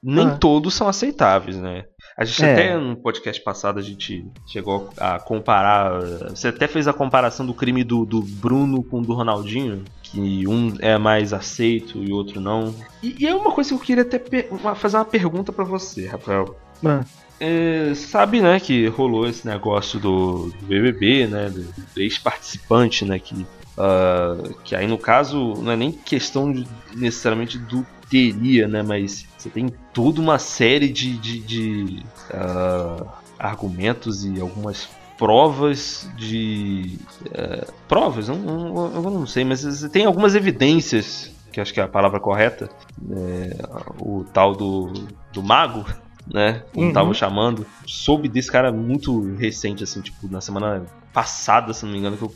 [0.01, 0.37] nem Ah.
[0.37, 1.85] todos são aceitáveis, né?
[2.15, 2.53] A gente É.
[2.53, 5.99] até no podcast passado a gente chegou a comparar.
[6.29, 10.47] Você até fez a comparação do crime do, do Bruno com o do Ronaldinho, que
[10.47, 12.73] um é mais aceito e o outro não.
[13.01, 14.21] E, e é uma coisa que eu queria até
[14.51, 16.55] uma- fazer uma pergunta pra você, Rafael.
[16.85, 17.03] Ah,
[17.39, 23.17] É, sabe, né, que rolou esse negócio do, do BBB, né, do, do ex-participante, né,
[23.19, 23.45] que
[23.77, 28.83] Uh, que aí no caso não é nem questão de, necessariamente do teria, né?
[28.83, 33.07] Mas você tem toda uma série de, de, de uh,
[33.39, 36.99] argumentos e algumas provas de.
[37.25, 38.27] Uh, provas?
[38.27, 41.87] Não, não, eu não sei, mas você tem algumas evidências, que acho que é a
[41.87, 42.69] palavra correta.
[43.11, 43.57] É,
[43.99, 44.93] o tal do,
[45.31, 45.85] do mago,
[46.31, 46.63] né?
[46.73, 46.93] Como uhum.
[46.93, 47.65] tava chamando.
[47.87, 52.23] Soube desse cara muito recente, assim, tipo, na semana passada, se não me engano, que
[52.23, 52.33] eu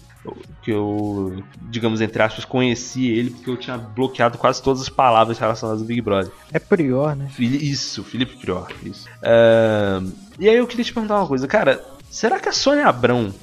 [0.62, 5.38] que eu, digamos, entre aspas, conheci ele porque eu tinha bloqueado quase todas as palavras
[5.38, 6.32] relacionadas ao Big Brother.
[6.52, 7.30] É Prior, né?
[7.40, 8.68] Isso, Felipe Prior.
[8.84, 9.08] Isso.
[9.20, 11.84] Uh, e aí eu queria te perguntar uma coisa, cara.
[12.10, 13.34] Será que a Sônia Abrão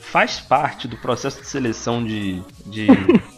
[0.00, 2.42] faz parte do processo de seleção de.
[2.64, 2.86] de...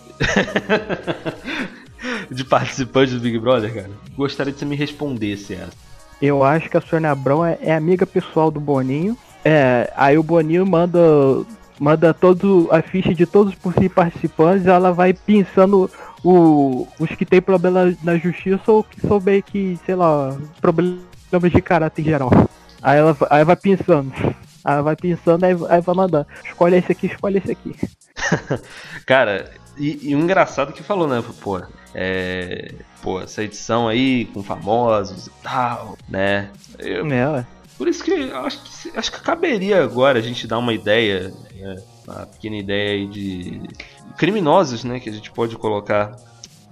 [2.30, 3.90] de participantes do Big Brother, cara?
[4.16, 5.72] Gostaria que você me respondesse essa.
[6.20, 9.16] Eu acho que a Sônia Abrão é, é amiga pessoal do Boninho.
[9.44, 10.98] É, aí o Boninho manda
[11.78, 15.90] manda todo a ficha de todos os participantes, ela vai pensando
[16.24, 21.62] o, os que tem problema na justiça ou que souber que, sei lá, problemas de
[21.62, 22.30] caráter em geral.
[22.82, 24.12] Aí ela, aí vai pensando.
[24.64, 26.26] Aí ela vai pensando, aí, aí vai mandar.
[26.44, 27.74] Escolhe esse aqui, escolhe esse aqui.
[29.06, 31.22] Cara, e, e o engraçado que falou, né?
[31.40, 31.60] Pô,
[31.94, 32.72] é.
[33.00, 36.50] Pô, essa edição aí com famosos e tal, né?
[36.78, 37.46] Eu, é, ué.
[37.76, 41.76] Por isso que acho que acho que caberia agora a gente dar uma ideia, né,
[42.06, 43.60] uma pequena ideia aí de
[44.16, 46.16] criminosos, né, que a gente pode colocar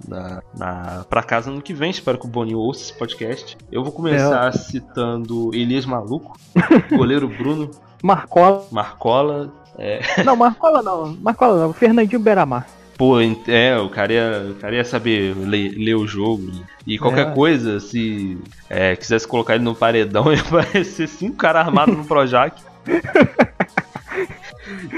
[0.07, 1.89] na, na para casa no que vem.
[1.89, 3.57] Espero que o Boninho ouça esse podcast.
[3.71, 4.51] Eu vou começar é.
[4.51, 6.37] citando Elias Maluco,
[6.91, 7.71] goleiro Bruno,
[8.03, 9.53] Marcola, Marcola.
[9.77, 10.23] É...
[10.23, 12.67] Não, Marcola não, Marcola não, Fernandinho Beramar.
[12.97, 16.51] Pô, é, o cara ia, o cara ia saber ler, ler o jogo.
[16.85, 17.31] E qualquer é.
[17.31, 22.59] coisa, se é, quisesse colocar ele no paredão, ia aparecer cinco caras armados no Projac.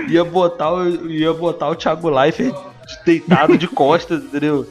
[0.07, 2.55] ia, botar o, ia botar o Thiago Leifert
[3.05, 4.67] deitado de costas, entendeu?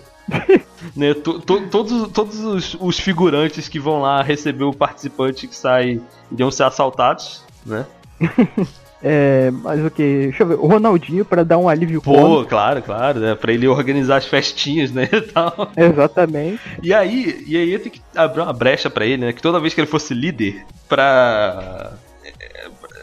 [0.95, 5.57] né, to, to, todos todos os, os, figurantes que vão lá receber o participante que
[5.57, 7.87] sai iriam ser assaltados, né?
[9.03, 10.03] É, mas o que?
[10.03, 10.55] Deixa eu ver.
[10.55, 12.47] O Ronaldinho para dar um alívio Pô, cômico.
[12.49, 13.35] claro, claro, né?
[13.35, 15.09] Pra ele organizar as festinhas, né?
[15.13, 15.71] E tal.
[15.77, 16.61] Exatamente.
[16.83, 19.33] E aí, e aí tem que abrir uma brecha para ele, né?
[19.33, 21.93] Que toda vez que ele fosse líder, pra.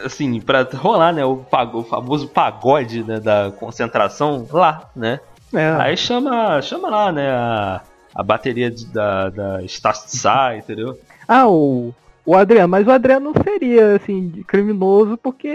[0.05, 1.25] Assim, pra rolar, né?
[1.25, 5.19] O, o famoso pagode né, da concentração lá, né?
[5.53, 5.69] É.
[5.79, 7.31] Aí chama, chama lá, né?
[7.31, 7.81] A,
[8.13, 10.99] a bateria de, da, da Stassi, entendeu?
[11.27, 11.93] Ah, o
[12.25, 15.47] o Adriano, mas o Adriano não seria, assim, criminoso porque.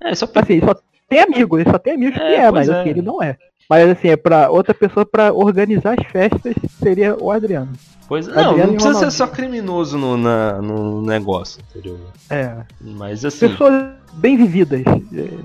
[0.00, 0.76] É, só assim, só
[1.08, 2.80] tem amigos, ele só tem amigos é, que é, mas é.
[2.80, 3.36] assim, ele não é.
[3.68, 7.72] Mas assim, é pra outra pessoa para organizar as festas seria o Adriano.
[8.08, 11.98] Pois não, Adriano não precisa ser só criminoso no, na, no negócio, entendeu?
[12.30, 12.58] É.
[12.80, 13.48] Mas assim.
[13.48, 14.82] Pessoas bem vividas.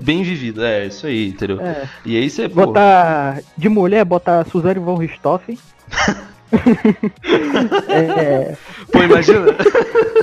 [0.00, 1.60] Bem vividas, é, isso aí, entendeu?
[1.60, 1.88] É.
[2.04, 2.46] E aí você.
[2.46, 3.36] Botar.
[3.36, 3.42] Pô...
[3.56, 5.58] De mulher, botar Suzane von Richthofen.
[7.88, 8.56] é...
[8.92, 9.46] Pô, imagina.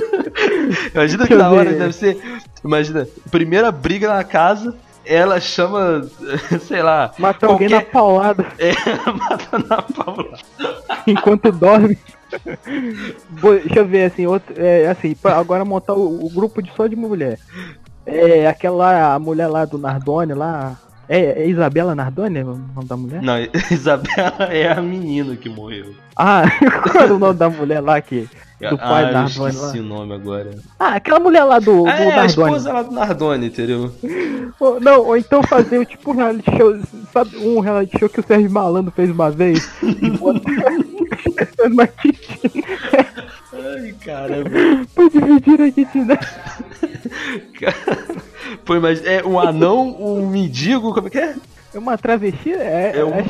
[0.94, 2.18] imagina que da hora deve ser.
[2.64, 4.74] Imagina, primeira briga na casa,
[5.10, 6.08] ela chama,
[6.62, 7.12] sei lá.
[7.18, 7.64] Mata qualquer...
[7.64, 8.46] alguém na paulada.
[8.58, 8.72] É,
[9.12, 10.38] mata na paulada.
[11.06, 11.98] Enquanto dorme.
[13.42, 16.94] Deixa eu ver assim, outro, é, assim, agora montar o, o, grupo de só de
[16.94, 17.40] mulher.
[18.06, 20.78] É aquela a mulher lá do Nardone lá,
[21.10, 23.20] é, é Isabela Nardoni o nome da mulher?
[23.20, 23.34] Não,
[23.68, 25.92] Isabela é a menina que morreu.
[26.14, 26.44] Ah,
[26.84, 28.28] qual era o nome da mulher lá que.
[28.60, 29.40] Do pai ah, do Nardoni.
[29.40, 29.84] Eu esqueci lá?
[29.84, 30.50] o nome agora.
[30.78, 32.20] Ah, aquela mulher lá do, do é, Nardoni.
[32.20, 33.92] a esposa lá do Nardoni, entendeu?
[34.60, 36.78] Ou, não, ou então fazer tipo um reality show.
[37.12, 39.68] Sabe um reality show que o Sérgio Malandro fez uma vez?
[39.82, 40.46] e botar.
[43.52, 44.50] Ai, caramba.
[44.94, 46.16] Pode dividir a Kitty, né?
[48.64, 51.36] Pô, mas é um anão, um mendigo, como é que é?
[51.72, 52.52] É uma travesti?
[52.52, 53.20] É, é uma...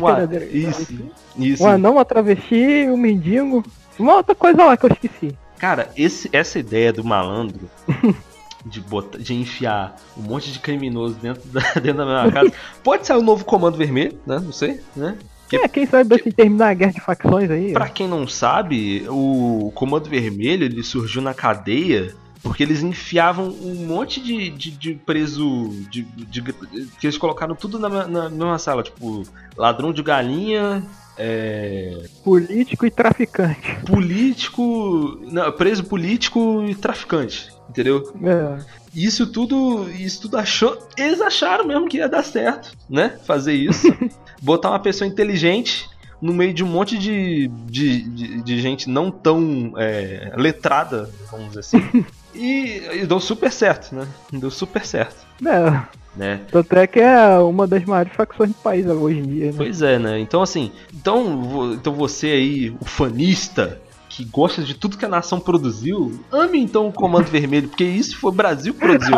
[0.51, 0.95] Isso,
[1.37, 1.63] isso.
[1.63, 3.65] Um anão, uma travesti, um mendigo.
[3.99, 5.37] Uma outra coisa lá que eu esqueci.
[5.59, 7.69] Cara, esse, essa ideia do malandro
[8.65, 12.53] de, botar, de enfiar um monte de criminoso dentro da, dentro da mesma casa
[12.83, 14.39] pode ser o novo Comando Vermelho, né?
[14.39, 15.19] Não sei, né?
[15.51, 17.73] Que, é, quem sabe que, assim, terminar a guerra de facções aí.
[17.73, 23.87] Pra quem não sabe, o Comando Vermelho ele surgiu na cadeia porque eles enfiavam um
[23.87, 25.69] monte de, de, de preso.
[25.91, 28.83] De, de, que eles colocaram tudo na, na mesma sala.
[28.83, 29.23] Tipo,
[29.57, 30.83] ladrão de galinha.
[31.19, 32.07] É...
[32.25, 33.77] Político e traficante.
[33.85, 35.21] Político.
[35.31, 37.53] Não, preso político e traficante.
[37.69, 38.13] Entendeu?
[38.25, 38.65] É.
[38.95, 39.89] Isso tudo.
[39.91, 40.79] Isso tudo achou.
[40.97, 43.19] Eles acharam mesmo que ia dar certo, né?
[43.27, 43.87] Fazer isso.
[44.41, 49.11] Botar uma pessoa inteligente no meio de um monte de, de, de, de gente não
[49.11, 52.05] tão é, letrada, vamos dizer assim.
[52.35, 54.07] E, e deu super certo, né?
[54.33, 55.27] Deu super certo.
[55.45, 56.01] É.
[56.17, 56.41] Né?
[56.51, 59.55] Tanto é que é uma das maiores facções do país hoje em dia, né?
[59.57, 60.19] Pois é, né?
[60.19, 65.39] Então assim, então, então você aí, o fanista, que gosta de tudo que a nação
[65.39, 69.17] produziu, ame então o Comando Vermelho, porque isso foi o Brasil que produziu.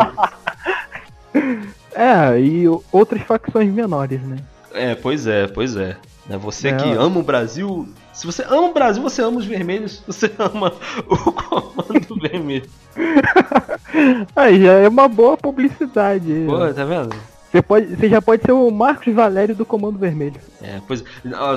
[1.95, 4.37] é, e outras facções menores, né?
[4.71, 5.97] É, pois é, pois é.
[6.27, 6.75] Né, você é.
[6.75, 7.87] que ama o Brasil.
[8.13, 10.73] Se você ama o Brasil, você ama os vermelhos, você ama
[11.07, 12.69] o comando vermelho.
[14.35, 16.45] Aí já é uma boa publicidade.
[16.47, 17.15] Pô, tá vendo?
[17.51, 20.41] Você, pode, você já pode ser o Marcos Valério do Comando Vermelho.
[20.59, 21.03] É, pois.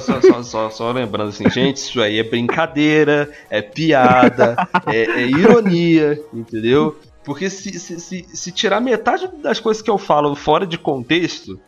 [0.02, 5.26] Só, só, só, só lembrando assim, gente, isso aí é brincadeira, é piada, é, é
[5.26, 6.98] ironia, entendeu?
[7.24, 11.58] Porque se, se, se, se, tirar metade das coisas que eu falo fora de contexto.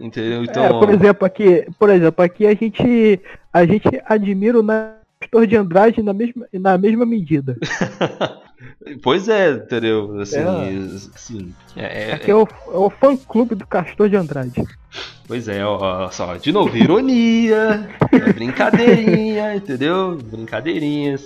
[0.00, 0.44] Entendeu?
[0.44, 0.64] Então.
[0.64, 3.20] É, por exemplo, aqui, por exemplo, aqui a gente,
[3.52, 7.56] a gente admira o Nestor de Andrade na mesma, na mesma medida.
[9.02, 10.20] Pois é, entendeu?
[10.20, 10.96] Assim, é.
[11.14, 14.62] assim é, é, Aqui é o, é o fã clube do Castor de Andrade.
[15.26, 20.16] Pois é, ó, só, de novo, ironia, é brincadeirinha, entendeu?
[20.16, 21.16] Brincadeirinha,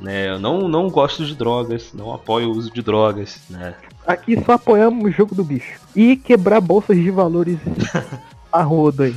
[0.00, 0.30] né?
[0.30, 3.74] Eu não, não gosto de drogas, não apoio o uso de drogas, né?
[4.04, 5.80] Aqui só apoiamos o jogo do bicho.
[5.94, 7.58] E quebrar bolsas de valores
[8.52, 9.16] a rodo aí.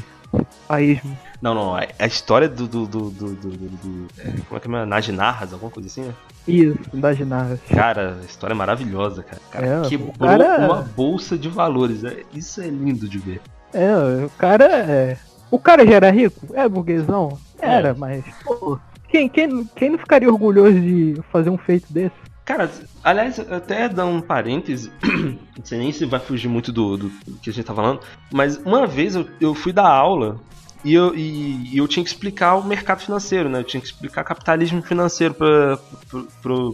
[0.67, 0.99] País.
[1.41, 2.67] Não, não, a história do.
[2.67, 4.85] do, do, do, do, do é, como é que é?
[4.85, 6.13] Najinarras, alguma coisa assim, né?
[6.45, 7.59] Isso, Najinarras.
[7.69, 9.41] Cara, a história é maravilhosa, cara.
[9.49, 10.65] cara é, quebrou cara...
[10.65, 12.03] uma bolsa de valores.
[12.03, 13.41] É, isso é lindo de ver.
[13.73, 15.17] É, o cara é.
[15.49, 16.47] O cara já era rico?
[16.53, 17.37] É burguesão?
[17.57, 17.93] Era, é.
[17.93, 18.23] mas.
[18.43, 22.15] Pô, quem, quem, quem não ficaria orgulhoso de fazer um feito desse?
[22.43, 22.69] Cara,
[23.03, 27.09] aliás, até dar um parêntese, não sei nem se vai fugir muito do, do,
[27.41, 28.01] que a gente tá falando,
[28.33, 30.39] mas uma vez eu, eu fui dar aula
[30.83, 33.59] e eu, e, e eu tinha que explicar o mercado financeiro, né?
[33.59, 35.77] Eu tinha que explicar capitalismo financeiro para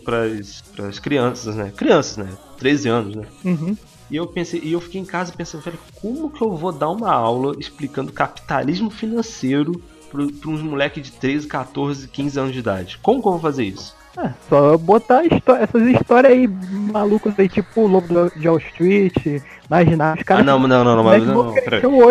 [0.04, 1.72] pra, as crianças, né?
[1.76, 2.30] Crianças, né?
[2.58, 3.26] 13 anos, né?
[3.44, 3.76] Uhum.
[4.10, 6.90] E eu pensei, e eu fiquei em casa pensando, velho, como que eu vou dar
[6.90, 13.00] uma aula explicando capitalismo financeiro para uns moleques de 13, 14, 15 anos de idade?
[13.02, 13.96] Como que eu vou fazer isso?
[14.18, 20.18] É, só botar essas histórias aí malucas aí, tipo o Lobo de Wall Street, imaginar
[20.18, 20.42] os caras.
[20.42, 21.56] Ah, não, não, não, não, mas não, não,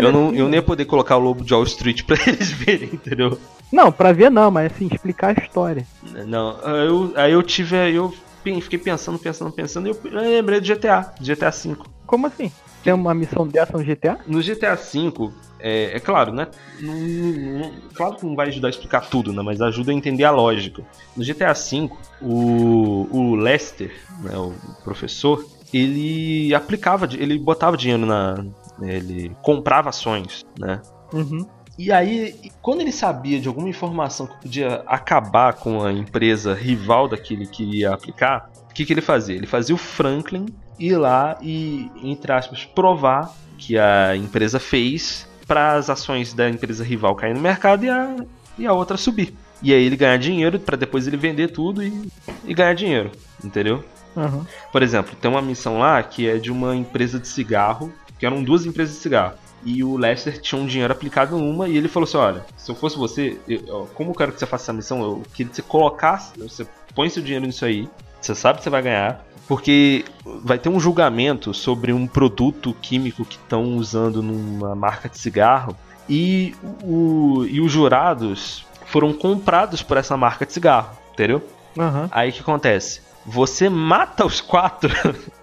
[0.01, 0.39] eu, não, assim.
[0.39, 3.39] eu nem ia poder colocar o Lobo de Wall Street pra eles verem, entendeu?
[3.73, 5.87] Não, pra ver não, mas assim, explicar a história.
[6.27, 7.77] Não, eu, aí eu tive.
[7.95, 8.13] Eu
[8.61, 11.77] fiquei pensando, pensando, pensando, e eu lembrei do GTA, GTA V.
[12.07, 12.53] Como assim?
[12.83, 14.19] Tem uma missão dessa no GTA?
[14.27, 16.49] No GTA V, é, é claro, né?
[16.79, 19.43] Não, não, claro que não vai ajudar a explicar tudo, né?
[19.43, 20.85] Mas ajuda a entender a lógica.
[21.17, 21.91] No GTA V,
[22.21, 23.91] o, o Lester,
[24.21, 24.53] né, o
[24.85, 25.43] professor,
[25.75, 28.45] ele aplicava, ele botava dinheiro na.
[28.81, 30.81] Ele comprava ações, né?
[31.13, 31.47] Uhum.
[31.77, 37.09] E aí, quando ele sabia de alguma informação que podia acabar com a empresa rival
[37.09, 39.35] daquele que ia aplicar, o que, que ele fazia?
[39.35, 40.47] Ele fazia o Franklin
[40.79, 46.85] ir lá e, entre aspas, provar que a empresa fez para as ações da empresa
[46.85, 48.17] rival cair no mercado e a,
[48.59, 49.35] e a outra subir.
[49.63, 52.09] E aí ele ganhar dinheiro para depois ele vender tudo e,
[52.45, 53.11] e ganhar dinheiro,
[53.43, 53.85] entendeu?
[54.17, 54.45] Uhum.
[54.71, 58.43] Por exemplo, tem uma missão lá que é de uma empresa de cigarro, que eram
[58.43, 59.35] duas empresas de cigarro.
[59.65, 62.75] E o Lester tinha um dinheiro aplicado numa e ele falou assim: Olha, se eu
[62.75, 65.63] fosse você, eu, como eu quero que você faça essa missão, eu queria que você
[65.63, 67.89] colocasse, você põe seu dinheiro nisso aí,
[68.21, 70.05] você sabe que você vai ganhar, porque
[70.43, 75.75] vai ter um julgamento sobre um produto químico que estão usando numa marca de cigarro
[76.09, 81.43] e, o, e os jurados foram comprados por essa marca de cigarro, entendeu?
[81.77, 82.09] Uhum.
[82.11, 83.01] Aí o que acontece?
[83.27, 84.91] Você mata os quatro.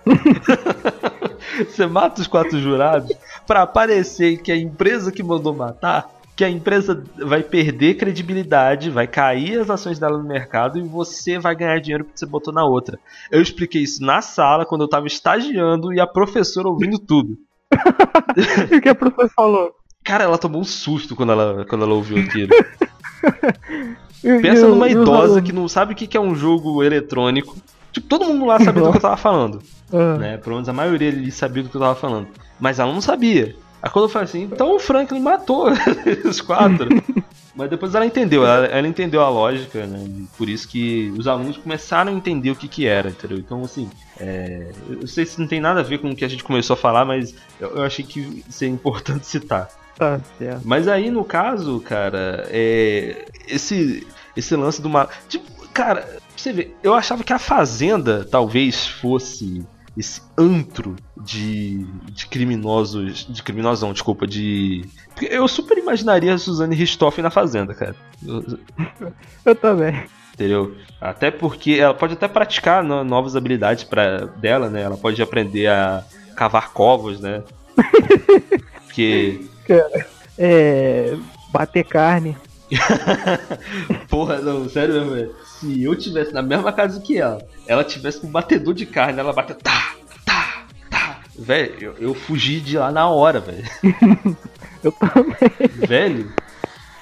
[1.67, 3.11] Você mata os quatro jurados
[3.45, 6.09] para aparecer que a empresa que mandou matar
[6.41, 11.37] que a empresa vai perder credibilidade, vai cair as ações dela no mercado e você
[11.37, 12.97] vai ganhar dinheiro porque você botou na outra.
[13.29, 17.37] Eu expliquei isso na sala quando eu tava estagiando e a professora ouvindo tudo.
[18.71, 19.71] e o que a professora falou?
[20.03, 22.49] Cara, ela tomou um susto quando ela, quando ela ouviu aquilo.
[24.41, 27.55] Pensa numa idosa que não sabe o que é um jogo eletrônico.
[27.91, 29.61] Tipo, todo mundo lá sabia do que eu tava falando.
[29.91, 30.17] Uhum.
[30.21, 30.37] Né?
[30.37, 32.27] Pelo menos a maioria ali sabia do que eu tava falando.
[32.59, 33.55] Mas ela não sabia.
[33.81, 35.67] Aí quando eu falei assim, então o Franklin matou
[36.23, 36.87] os quatro.
[37.53, 40.25] Mas depois ela entendeu, ela, ela, entendeu a lógica, né?
[40.37, 43.37] Por isso que os alunos começaram a entender o que que era, entendeu?
[43.37, 46.29] Então, assim, é, eu sei se não tem nada a ver com o que a
[46.29, 49.69] gente começou a falar, mas eu, eu achei que é importante citar.
[49.97, 50.61] Tá certo.
[50.63, 54.87] Mas aí, no caso, cara, é, esse, esse lance do...
[54.87, 56.07] Uma, tipo, cara,
[56.41, 59.65] você vê, eu achava que a Fazenda talvez fosse
[59.97, 63.25] esse antro de, de criminosos.
[63.27, 64.85] De criminosos, não, desculpa, de.
[65.21, 67.95] Eu super imaginaria a Suzane Ristoff na Fazenda, cara.
[68.25, 68.59] Eu,
[69.45, 70.03] eu também.
[70.33, 70.75] entendeu?
[70.99, 74.81] Até porque ela pode até praticar no, novas habilidades para dela, né?
[74.81, 76.03] Ela pode aprender a
[76.35, 77.43] cavar covos, né?
[78.87, 79.41] Porque.
[80.37, 81.15] É.
[81.51, 82.37] Bater carne.
[84.09, 85.35] Porra, não, sério mesmo, velho.
[85.45, 89.33] Se eu tivesse na mesma casa que ela, ela tivesse um batedor de carne, ela
[89.33, 89.55] bateu.
[89.55, 91.19] Tá, tá, tá.
[91.37, 93.63] Velho, eu, eu fugi de lá na hora, velho.
[94.83, 95.87] eu também.
[95.87, 96.33] Velho,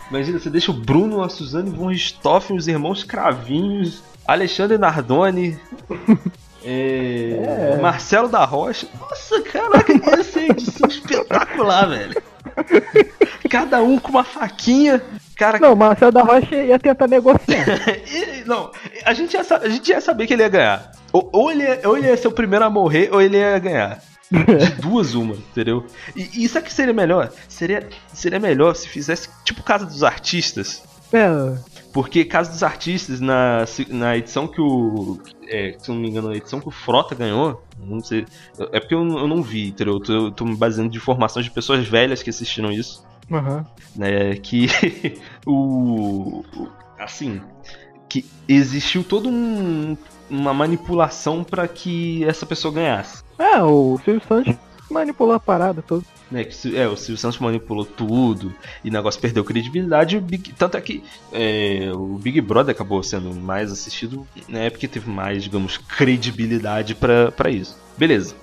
[0.09, 5.59] imagina, você deixa o Bruno, a Suzane von Richthofen, os irmãos Cravinhos, Alexandre Nardoni.
[6.61, 7.81] É, é.
[7.81, 8.85] Marcelo da Rocha.
[8.99, 12.21] Nossa, caraca, ia ser edição espetacular, velho.
[13.49, 15.01] Cada um com uma faquinha.
[15.39, 17.65] Cara, não, Marcelo da Rocha ia tentar negociar.
[18.45, 18.71] não,
[19.05, 20.91] a gente, ia, a gente ia saber que ele ia ganhar.
[21.13, 23.57] Ou, ou, ele ia, ou ele ia ser o primeiro a morrer, ou ele ia
[23.57, 24.03] ganhar.
[24.29, 25.85] De duas uma, entendeu?
[26.13, 27.31] E, e isso aqui seria melhor?
[27.47, 30.83] Seria, seria melhor se fizesse tipo Casa dos Artistas.
[31.13, 31.57] É.
[31.93, 35.19] Porque Casa dos Artistas, na, na edição que o.
[35.47, 38.25] É, se não me engano, na edição que o Frota ganhou, não sei.
[38.73, 39.93] É porque eu, eu não vi, entendeu?
[39.93, 43.07] Eu tô, eu tô me baseando de informações de pessoas velhas que assistiram isso.
[43.29, 43.65] Uhum.
[43.95, 44.67] Né, que
[45.45, 46.43] o.
[46.97, 47.41] Assim.
[48.07, 49.95] Que existiu toda um,
[50.29, 53.23] uma manipulação para que essa pessoa ganhasse.
[53.37, 54.55] É, o Silvio Santos
[54.89, 56.03] manipulou a parada toda.
[56.31, 60.19] Né, que, é, o Silvio Santos manipulou tudo e o negócio perdeu credibilidade.
[60.19, 64.69] Big, tanto é que é, o Big Brother acabou sendo mais assistido, né?
[64.69, 67.77] Porque teve mais, digamos, credibilidade para isso.
[67.97, 68.35] Beleza.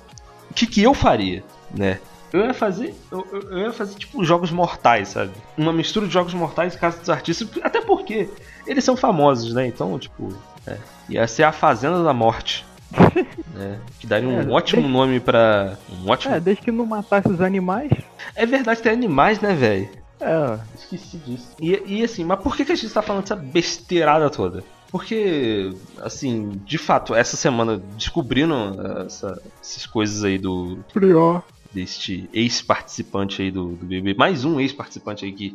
[0.51, 1.45] O que, que eu faria,
[1.75, 2.01] né?
[2.37, 2.95] Eu ia fazer.
[3.11, 5.33] Eu, eu, ia fazer tipo jogos mortais, sabe?
[5.57, 7.49] Uma mistura de jogos mortais e Casa dos Artistas.
[7.63, 8.29] Até porque
[8.67, 9.67] eles são famosos, né?
[9.67, 10.35] Então, tipo.
[10.67, 10.77] É,
[11.09, 12.67] ia ser a Fazenda da Morte.
[13.55, 13.81] né?
[13.99, 14.99] Que daria um é, ótimo desde...
[14.99, 15.79] nome pra.
[15.91, 16.35] Um ótimo.
[16.35, 17.91] É, desde que não matasse os animais.
[18.35, 19.89] É verdade, tem animais, né, velho?
[20.21, 20.59] É.
[20.75, 21.57] Esqueci disso.
[21.59, 24.63] E, e assim, mas por que, que a gente tá falando dessa besteirada toda?
[24.91, 28.55] Porque, assim, de fato, essa semana descobrindo
[29.05, 30.79] essa, essas coisas aí do.
[30.93, 31.43] Prior
[31.77, 34.15] deste ex-participante aí do, do BBB.
[34.15, 35.55] Mais um ex-participante aí que,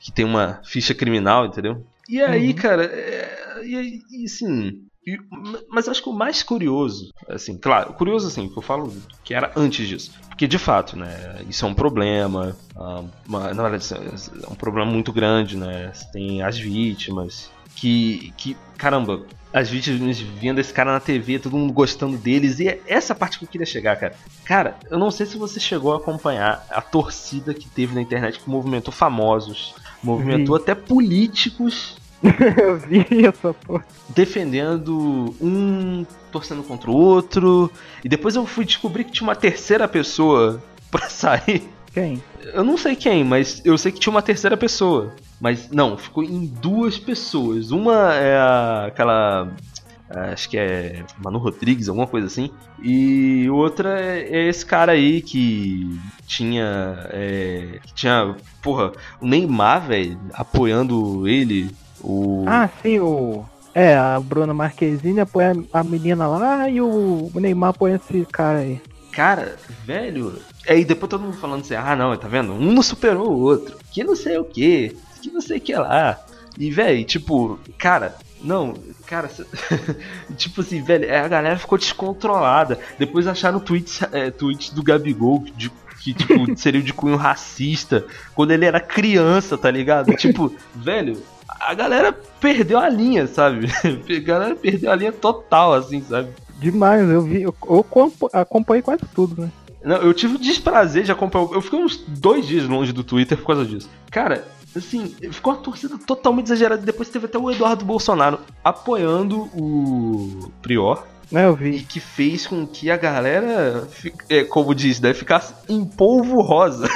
[0.00, 1.84] que tem uma ficha criminal, entendeu?
[2.08, 2.54] E aí, uhum.
[2.54, 4.84] cara, é, e, e assim.
[5.04, 5.18] E,
[5.68, 8.92] mas acho que o mais curioso, assim, claro, curioso assim, que eu falo
[9.24, 10.12] que era antes disso.
[10.28, 14.90] Porque de fato, né, isso é um problema, ah, uma, na verdade, é um problema
[14.90, 15.92] muito grande, né?
[16.12, 19.24] Tem as vítimas, que, que caramba,
[19.56, 23.38] as vítimas vendo esse cara na TV, todo mundo gostando deles, e é essa parte
[23.38, 24.14] que eu queria chegar, cara.
[24.44, 28.38] Cara, eu não sei se você chegou a acompanhar a torcida que teve na internet
[28.38, 30.62] que movimentou famosos, movimentou vi.
[30.62, 31.96] até políticos.
[32.22, 33.82] eu vi essa porra.
[34.10, 37.72] Defendendo um torcendo contra o outro.
[38.04, 41.66] E depois eu fui descobrir que tinha uma terceira pessoa pra sair.
[41.94, 42.22] Quem?
[42.52, 45.14] Eu não sei quem, mas eu sei que tinha uma terceira pessoa.
[45.40, 47.70] Mas não, ficou em duas pessoas.
[47.70, 49.52] Uma é a, aquela.
[50.08, 52.50] Acho que é Manu Rodrigues, alguma coisa assim.
[52.82, 57.06] E outra é esse cara aí que tinha.
[57.10, 58.34] É, que tinha.
[58.62, 61.70] Porra, o Neymar, velho, apoiando ele.
[62.00, 62.44] O...
[62.46, 63.44] Ah, sim, o.
[63.74, 68.80] É, a Bruna Marquezine apoia a menina lá e o Neymar apoia esse cara aí.
[69.12, 70.40] Cara, velho.
[70.66, 72.52] Aí depois todo mundo falando assim, ah não, tá vendo?
[72.52, 73.76] Um não superou o outro.
[73.92, 76.18] Que não sei o que que não sei o que lá.
[76.58, 78.74] E, velho, tipo, cara, não,
[79.06, 79.30] cara,
[80.36, 82.78] tipo assim, velho, a galera ficou descontrolada.
[82.98, 88.52] Depois acharam tweets, é, tweets do Gabigol de, que, tipo, seria de cunho racista quando
[88.52, 90.14] ele era criança, tá ligado?
[90.14, 93.66] Tipo, velho, a galera perdeu a linha, sabe?
[93.84, 96.30] A galera perdeu a linha total, assim, sabe?
[96.58, 97.86] Demais, eu vi, eu, eu
[98.32, 99.50] acompanhei quase tudo, né?
[99.84, 101.52] Não, eu tive o desprazer de acompanhar.
[101.52, 103.88] Eu fiquei uns dois dias longe do Twitter por causa disso.
[104.10, 104.44] Cara,
[104.76, 106.82] assim, ficou uma torcida totalmente exagerada.
[106.82, 111.04] Depois teve até o Eduardo Bolsonaro apoiando o Prior.
[111.32, 111.76] É, eu vi.
[111.76, 113.88] E que fez com que a galera,
[114.28, 116.88] é, como diz, né, ficasse em polvo rosa.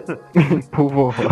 [0.72, 1.28] polvo rosa.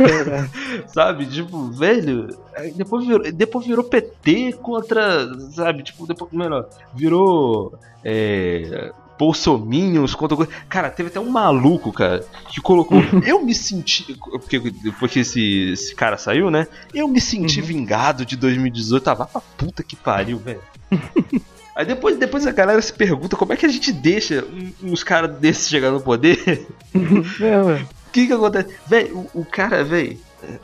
[0.88, 2.28] sabe, tipo, velho,
[2.74, 10.48] depois virou, depois virou PT contra, sabe, tipo, depois, melhor, virou é, bolsominions contra.
[10.66, 12.98] Cara, teve até um maluco, cara, que colocou.
[13.26, 14.14] eu me senti.
[14.14, 16.66] Porque depois que esse, esse cara saiu, né?
[16.94, 17.66] Eu me senti uhum.
[17.66, 19.04] vingado de 2018.
[19.04, 20.62] Tava pra puta que pariu, velho.
[21.76, 24.44] Aí depois, depois a galera se pergunta como é que a gente deixa
[24.82, 26.66] uns caras desses chegar no poder.
[27.40, 28.74] É, o que que acontece?
[28.88, 30.18] Velho, o, o cara, velho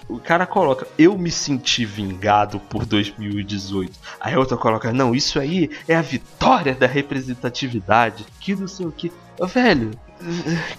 [0.08, 3.92] o cara coloca, eu me senti vingado por 2018.
[4.20, 8.26] Aí a outra coloca, não, isso aí é a vitória da representatividade.
[8.40, 9.12] Que não sei o que.
[9.40, 9.90] velho,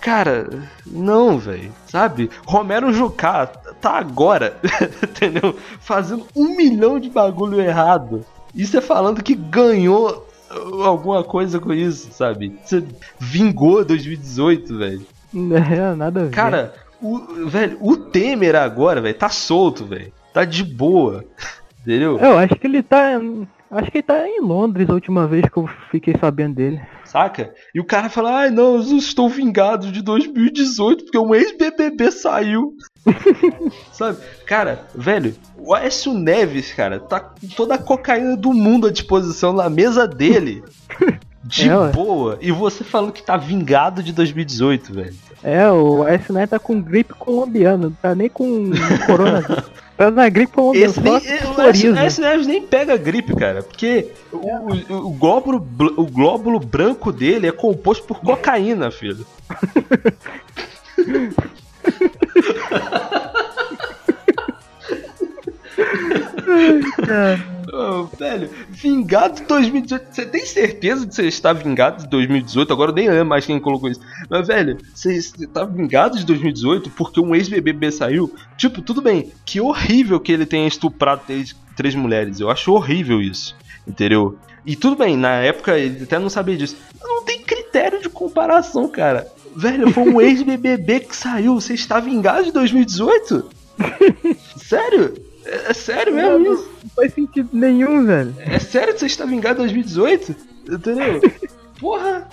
[0.01, 0.49] cara,
[0.85, 2.29] não, velho, sabe?
[2.45, 4.57] Romero Jucá tá agora,
[5.03, 5.55] entendeu?
[5.79, 8.25] Fazendo um milhão de bagulho errado.
[8.55, 10.27] Isso é falando que ganhou
[10.83, 12.57] alguma coisa com isso, sabe?
[12.63, 12.83] Você
[13.19, 15.05] vingou 2018, velho.
[15.35, 16.31] É, nada a ver.
[16.31, 20.11] Cara, o, velho, o Temer agora, velho, tá solto, velho.
[20.33, 21.25] Tá de boa.
[21.81, 22.17] Entendeu?
[22.19, 23.19] Eu acho que ele tá.
[23.69, 26.81] Acho que ele tá em Londres a última vez que eu fiquei sabendo dele.
[27.03, 27.53] Saca?
[27.73, 32.73] E o cara fala, ai não, eu estou vingado de 2018 porque um ex-BBB saiu.
[33.91, 34.19] Sabe?
[34.45, 39.53] Cara, velho, o Aécio Neves, cara, tá com toda a cocaína do mundo à disposição
[39.53, 40.63] na mesa dele.
[41.43, 42.37] De é, boa.
[42.41, 45.15] E você falando que tá vingado de 2018, velho.
[45.47, 48.69] É, o Neves tá com gripe colombiana, não tá nem com
[49.05, 49.63] coronavírus.
[49.97, 50.91] Tá na gripe colombiana.
[50.91, 53.63] Esse, nem, o nem pega gripe, cara.
[53.63, 55.57] Porque o, o, o, glóbulo,
[55.97, 59.25] o glóbulo branco dele é composto por cocaína, filho.
[67.77, 70.07] oh, velho, vingado 2018.
[70.11, 72.73] Você tem certeza de você está vingado de 2018?
[72.73, 74.01] Agora eu nem lembro mais quem colocou isso.
[74.29, 78.33] Mas, velho, você está vingado de 2018 porque um ex-BBB saiu?
[78.57, 82.39] Tipo, tudo bem, que horrível que ele tenha estuprado três, três mulheres.
[82.39, 83.55] Eu acho horrível isso.
[83.87, 84.37] Entendeu?
[84.65, 86.75] E tudo bem, na época ele até não sabia disso.
[87.01, 89.25] Não tem critério de comparação, cara.
[89.55, 91.55] Velho, foi um ex-BBB que saiu.
[91.55, 93.49] Você está vingado de 2018?
[94.57, 95.26] Sério?
[95.47, 96.71] É, é sério mesmo não, isso?
[96.83, 98.35] Não faz sentido nenhum, velho.
[98.39, 100.35] É sério que você está vingado em 2018?
[100.69, 101.21] Entendeu?
[101.79, 102.27] Porra!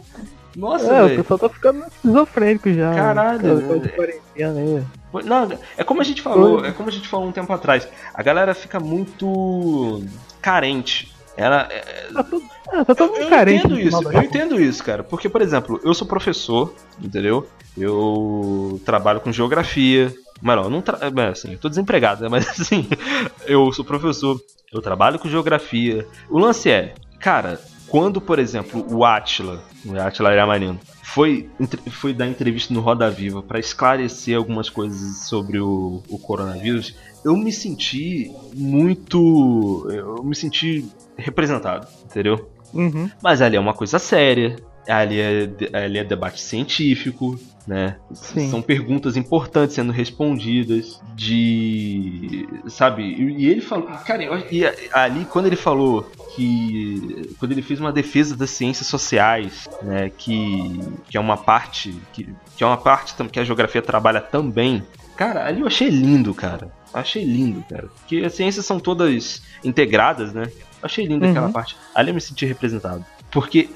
[0.57, 1.15] Nossa, é, velho.
[1.15, 2.95] o pessoal tá ficando esquizofrênico já.
[2.95, 3.57] Caralho.
[3.57, 4.85] Né?
[5.25, 7.89] Não, é como a gente falou, é como a gente falou um tempo atrás.
[8.13, 10.03] A galera fica muito
[10.41, 11.15] carente.
[11.37, 11.69] Ela.
[11.71, 12.09] É...
[12.13, 13.67] Tá todo, é, tá todo eu, eu carente.
[13.67, 15.03] Entendo isso, eu entendo isso, cara.
[15.03, 17.47] Porque, por exemplo, eu sou professor, entendeu?
[17.77, 20.99] Eu trabalho com geografia, mas não, eu não tra...
[21.31, 22.29] assim, eu tô desempregado, né?
[22.31, 22.87] Mas assim,
[23.47, 24.41] eu sou professor,
[24.73, 26.07] eu trabalho com geografia.
[26.29, 31.49] O lance é, cara, quando, por exemplo, o Atila, o Atila Iramarino, foi,
[31.91, 37.37] foi dar entrevista no Roda Viva para esclarecer algumas coisas sobre o, o coronavírus, eu
[37.37, 39.89] me senti muito.
[39.91, 40.85] Eu me senti
[41.17, 42.51] representado, entendeu?
[42.73, 43.09] Uhum.
[43.23, 44.57] Mas ali é uma coisa séria,
[44.89, 47.97] ali é, ali é debate científico, né?
[48.13, 48.51] Sim.
[48.51, 53.03] São perguntas importantes sendo respondidas de, sabe?
[53.05, 56.03] E, ele falou, cara, e ali quando ele falou
[56.35, 61.95] que quando ele fez uma defesa das ciências sociais, né, que, que é uma parte
[62.13, 64.83] que, que é uma parte que a geografia trabalha também.
[65.17, 66.73] Cara, ali eu achei lindo, cara.
[66.95, 67.89] Achei lindo, cara.
[67.99, 70.51] Porque as ciências são todas integradas, né?
[70.81, 71.31] Achei lindo uhum.
[71.33, 71.77] aquela parte.
[71.93, 73.05] Ali eu me senti representado.
[73.33, 73.69] Porque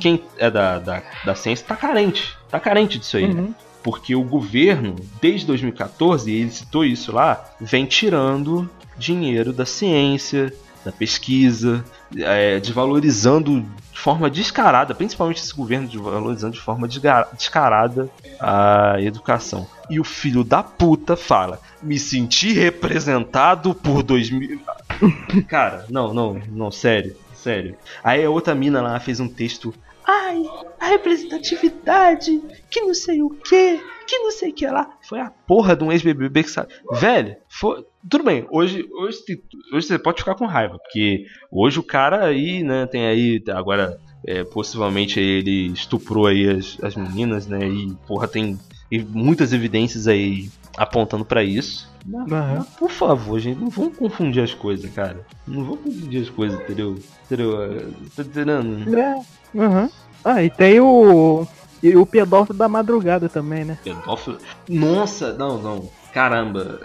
[0.00, 2.36] quem é da, da, da ciência tá carente.
[2.50, 3.26] Tá carente disso aí.
[3.26, 3.54] Uhum.
[3.82, 10.52] Porque o governo, desde 2014, e ele citou isso lá, vem tirando dinheiro da ciência,
[10.84, 11.84] da pesquisa,
[12.16, 13.64] é, desvalorizando
[13.96, 19.66] de forma descarada, principalmente esse governo desvalorizando de forma descarada a educação.
[19.88, 24.60] E o filho da puta fala: me senti representado por 2000.
[25.48, 27.16] Cara, não, não, não, sério.
[27.34, 27.74] Sério.
[28.04, 29.72] Aí a outra mina lá fez um texto.
[30.06, 30.44] Ai,
[30.78, 34.90] a representatividade, que não sei o que, que não sei o que lá.
[35.00, 36.74] Foi a porra de um ex-BBB que sabe.
[36.92, 37.84] Velho, foi.
[38.08, 39.18] Tudo bem, hoje, hoje,
[39.72, 43.98] hoje você pode ficar com raiva, porque hoje o cara aí, né, tem aí, agora,
[44.24, 48.58] é, possivelmente ele estuprou aí as, as meninas, né, e porra, tem
[49.08, 51.90] muitas evidências aí apontando para isso.
[52.06, 55.26] Mas, mas, por favor, gente, não vamos confundir as coisas, cara.
[55.46, 56.96] Não vamos confundir as coisas, entendeu?
[57.24, 57.92] Entendeu?
[58.14, 58.96] Tá entendendo?
[58.96, 59.14] É.
[59.52, 59.90] Uhum.
[60.24, 61.46] Ah, e tem o.
[61.82, 63.78] E o pedófilo da madrugada também, né?
[63.82, 64.38] Pedófilo.
[64.68, 65.90] Nossa, não, não.
[66.16, 66.80] Caramba.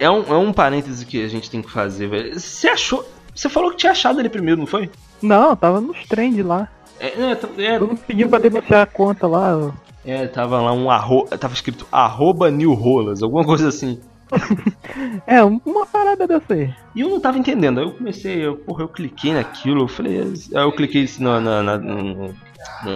[0.00, 2.40] É um, é um parêntese que a gente tem que fazer, velho.
[2.40, 3.06] Você achou.
[3.34, 4.88] Você falou que tinha achado ele primeiro, não foi?
[5.20, 6.66] Não, tava nos trend lá.
[6.98, 7.78] É, é, é...
[7.78, 9.74] Todo pediu pra denunciar a conta lá.
[10.06, 11.36] É, tava lá um arroba.
[11.36, 14.00] Tava escrito arroba New Rolas, alguma coisa assim.
[15.26, 16.74] é, uma parada dessa aí.
[16.94, 17.78] E eu não tava entendendo.
[17.78, 20.18] Aí eu comecei, eu, porra, eu cliquei naquilo, eu falei.
[20.22, 22.34] Aí eu cliquei no, no, no,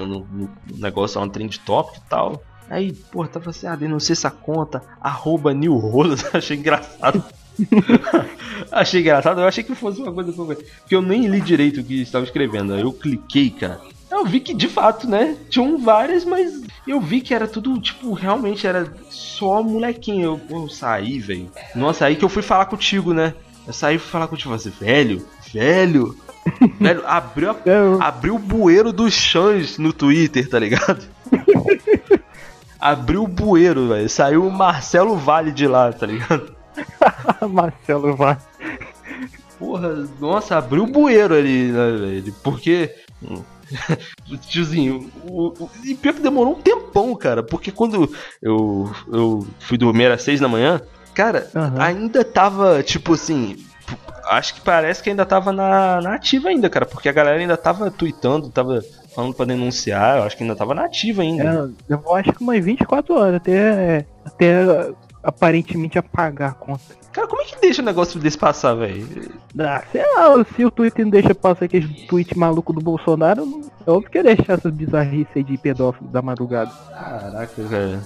[0.07, 2.43] no, negócio lá no trend topic e tal.
[2.69, 7.23] Aí, porra, tava assim, ah, denuncia essa conta, arroba New Rolas, achei engraçado.
[8.71, 12.03] achei engraçado, eu achei que fosse uma coisa porque eu nem li direito o que
[12.03, 12.75] estava escrevendo.
[12.77, 13.81] Eu cliquei, cara.
[14.11, 15.37] Eu vi que de fato, né?
[15.49, 20.41] Tinham várias, mas eu vi que era tudo, tipo, realmente era só molequinho.
[20.51, 21.51] Eu, eu saí, velho.
[21.75, 23.35] Nossa, aí que eu fui falar contigo, né?
[23.67, 26.17] Eu saí e fui falar contigo, você, velho, velho.
[26.81, 31.03] velho, abriu, a, abriu o bueiro dos chãs no Twitter, tá ligado?
[32.87, 34.09] Abriu o bueiro, velho.
[34.09, 36.55] Saiu o Marcelo Vale de lá, tá ligado?
[37.51, 38.39] Marcelo Vale.
[39.59, 42.34] Porra, nossa, abriu o bueiro ali, né, velho?
[42.45, 42.95] Porque.
[44.49, 47.43] Tiozinho, o, o, e pior que demorou um tempão, cara.
[47.43, 48.09] Porque quando
[48.41, 50.80] eu, eu fui dormir às seis da manhã,
[51.12, 51.80] cara, uhum.
[51.80, 53.57] ainda tava, tipo assim.
[54.27, 56.85] Acho que parece que ainda tava na, na ativa ainda, cara.
[56.85, 58.83] Porque a galera ainda tava tweetando, tava
[59.14, 60.18] falando pra denunciar.
[60.18, 61.72] Eu acho que ainda tava na ativa ainda.
[61.89, 66.95] É, eu acho que umas 24 horas até, até aparentemente apagar a conta.
[67.12, 69.07] Cara, como é que deixa o negócio desse passar, velho?
[69.59, 73.91] Ah, sei lá, se o Twitter não deixa passar aquele tweet maluco do Bolsonaro, é
[73.91, 76.70] óbvio que ia deixar essas bizarrices aí de pedófilo da madrugada.
[76.91, 78.01] Caraca, cara.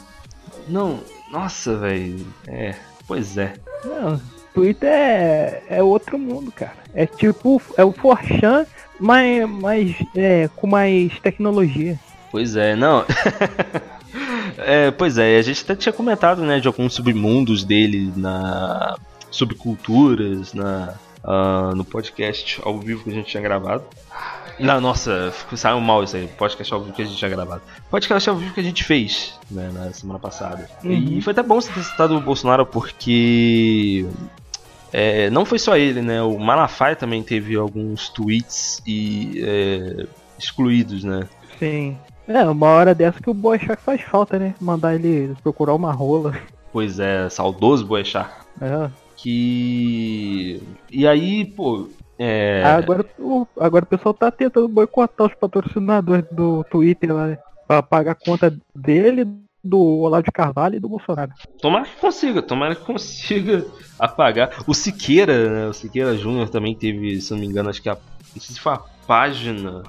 [0.68, 1.00] Não,
[1.32, 2.24] nossa, velho.
[2.46, 2.76] É,
[3.08, 3.54] pois é.
[3.84, 4.20] Não,
[4.54, 6.74] Twitter é, é outro mundo, cara.
[6.94, 8.66] É tipo, é o Forchan,
[8.98, 11.98] mas, mas é, com mais tecnologia.
[12.30, 13.04] Pois é, não.
[14.58, 18.96] É, pois é, a gente até tinha comentado, né, de alguns submundos dele na
[19.30, 20.94] subculturas, na
[21.24, 23.84] uh, no podcast ao vivo que a gente tinha gravado.
[24.58, 26.28] Não, nossa, saiu mal isso aí.
[26.28, 27.62] Podcast ao vivo que a gente tinha gravado.
[27.90, 30.68] Podcast ao vivo que a gente fez, né, na semana passada.
[30.84, 30.90] Uhum.
[30.92, 34.06] E foi até bom você ter citado o Bolsonaro porque
[34.92, 36.22] é, não foi só ele, né?
[36.22, 40.06] O Malafaia também teve alguns tweets e é,
[40.38, 41.28] excluídos, né?
[41.58, 41.96] Sim.
[42.26, 44.54] É, uma hora dessa que o Boechat faz falta, né?
[44.60, 46.34] Mandar ele procurar uma rola.
[46.72, 48.30] Pois é, saudoso Boechat.
[48.60, 48.90] É.
[49.16, 50.62] Que.
[50.90, 51.88] E aí, pô.
[52.18, 52.62] É...
[52.64, 57.38] Agora, o, agora o pessoal tá tentando boicotar os patrocinadores do Twitter lá, né?
[57.66, 59.26] Pra pagar a conta dele,
[59.62, 61.32] do Olavo de Carvalho e do Bolsonaro.
[61.60, 63.66] Tomara que consiga, tomara que consiga
[63.98, 64.64] apagar.
[64.66, 65.66] O Siqueira, né?
[65.68, 67.94] O Siqueira Júnior também teve, se não me engano, acho que a.
[67.94, 69.82] Não sei se foi a página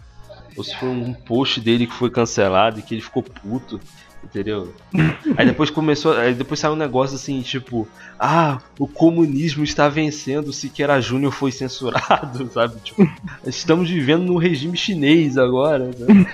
[0.57, 3.79] ou se foi um post dele que foi cancelado e que ele ficou puto,
[4.23, 4.73] entendeu?
[5.37, 7.87] aí depois começou, aí depois saiu um negócio assim, tipo,
[8.19, 12.79] ah, o comunismo está vencendo, o Siqueira Júnior foi censurado, sabe?
[12.81, 13.07] Tipo,
[13.45, 16.27] estamos vivendo no regime chinês agora, sabe?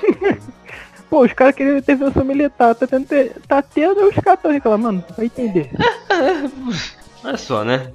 [1.10, 3.08] Pô, os caras queriam intervenção militar, tá tendo,
[3.47, 5.70] tá tendo os caras estão reclamando, vai entender.
[7.24, 7.91] Olha só, né?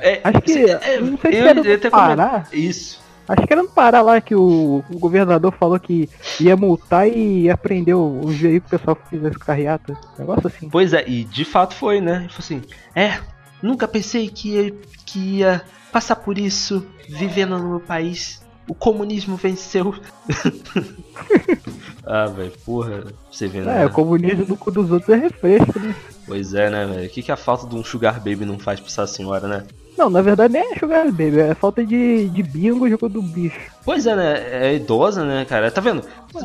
[0.00, 0.58] É, acho que.
[0.58, 2.48] É, não sei se eu, eu, eu parar.
[2.52, 3.00] Isso.
[3.30, 7.42] Acho que era no Pará lá que o, o, governador falou que ia multar e
[7.42, 9.96] ia prender os veículos que o pessoal fizesse carreata.
[10.18, 10.68] Negócio assim.
[10.68, 12.22] Pois é, e de fato foi, né?
[12.22, 13.20] Ele falou assim: é,
[13.62, 14.74] nunca pensei que
[15.06, 18.42] que ia passar por isso vivendo no meu país.
[18.70, 19.92] O comunismo venceu.
[22.06, 23.82] ah, velho, porra, você vê, né?
[23.82, 25.92] É, o comunismo do cu dos outros é refresco, né?
[26.24, 27.04] Pois é, né, velho?
[27.04, 29.64] O que, que a falta de um Sugar Baby não faz pra essa senhora, né?
[29.98, 33.58] Não, na verdade nem é Sugar Baby, é falta de, de bingo jogo do bicho.
[33.84, 34.68] Pois é, né?
[34.68, 35.68] É idosa, né, cara?
[35.72, 36.02] Tá vendo?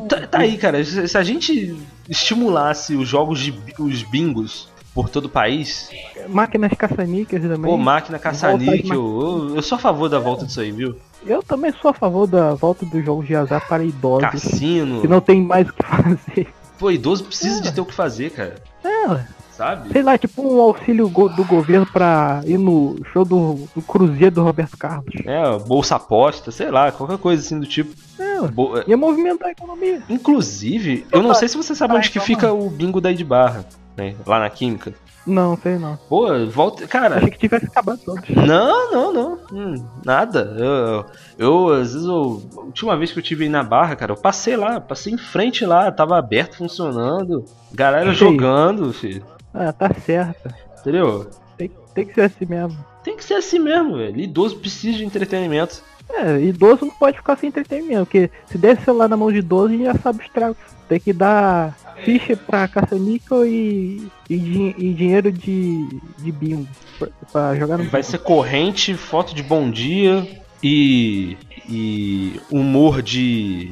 [0.09, 0.83] Tá, tá aí, cara.
[0.83, 1.77] Se a gente
[2.09, 5.91] estimulasse os jogos de os bingos por todo o país.
[6.27, 7.69] Máquinas caça-níqueis também.
[7.69, 8.95] Pô, máquina caça-níquel.
[8.95, 10.95] Eu, eu sou a favor da volta disso aí, viu?
[11.25, 14.29] Eu também sou a favor da volta dos jogos de azar para idosos.
[14.29, 15.01] Cassino.
[15.01, 16.47] Que não tem mais o que fazer.
[16.77, 17.61] Pô, idoso precisa é.
[17.61, 18.55] de ter o que fazer, cara.
[18.83, 19.91] É, sabe?
[19.91, 24.43] Sei lá, tipo um auxílio do governo pra ir no show do, do Cruzeiro do
[24.43, 25.13] Roberto Carlos.
[25.25, 27.95] É, bolsa aposta, sei lá, qualquer coisa assim do tipo.
[28.19, 28.83] É, Bo...
[28.85, 30.03] ia movimentar a economia.
[30.09, 33.65] Inclusive, eu não sei se você sabe onde que fica o bingo daí de barra,
[33.97, 34.15] né?
[34.25, 34.93] Lá na Química.
[35.25, 35.97] Não, sei não.
[36.07, 36.87] Pô, volta.
[36.87, 37.17] Cara.
[37.17, 38.29] Achei que tivesse acabado todos.
[38.29, 39.39] Não, não, não.
[39.51, 40.55] Hum, nada.
[40.57, 41.05] Eu,
[41.37, 44.17] eu, às vezes, eu, a última vez que eu tive aí na barra, cara, eu
[44.17, 47.43] passei lá, passei em frente lá, tava aberto, funcionando.
[47.73, 49.25] Galera jogando, filho.
[49.53, 50.53] Ah, tá certo.
[50.79, 51.29] Entendeu?
[51.57, 52.85] Tem, tem que ser assim mesmo.
[53.03, 54.19] Tem que ser assim mesmo, velho.
[54.19, 55.83] Idoso precisa de entretenimento.
[56.09, 59.73] É, idoso não pode ficar sem entretenimento, porque se der celular na mão de idoso,
[59.73, 60.57] a gente já sabe os tragos.
[60.87, 65.87] Tem que dar ficha pra caça-níquel e, e, e, dinheiro de,
[66.19, 66.67] de bingo
[66.99, 70.27] pra, pra jogar no Vai ser corrente, foto de bom dia
[70.61, 71.37] e,
[71.67, 73.71] e humor de.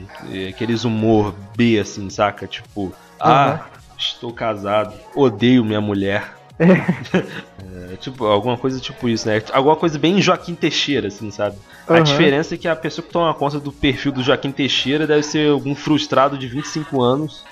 [0.49, 2.47] aqueles humor B, assim, saca?
[2.47, 3.65] Tipo, ah,
[3.97, 6.35] Estou casado, odeio minha mulher.
[6.59, 7.95] É.
[7.97, 9.41] tipo, alguma coisa tipo isso, né?
[9.51, 11.57] Alguma coisa bem Joaquim Teixeira, assim, sabe?
[11.89, 11.95] Uhum.
[11.95, 15.23] A diferença é que a pessoa que toma conta do perfil do Joaquim Teixeira deve
[15.23, 17.43] ser algum frustrado de 25 anos,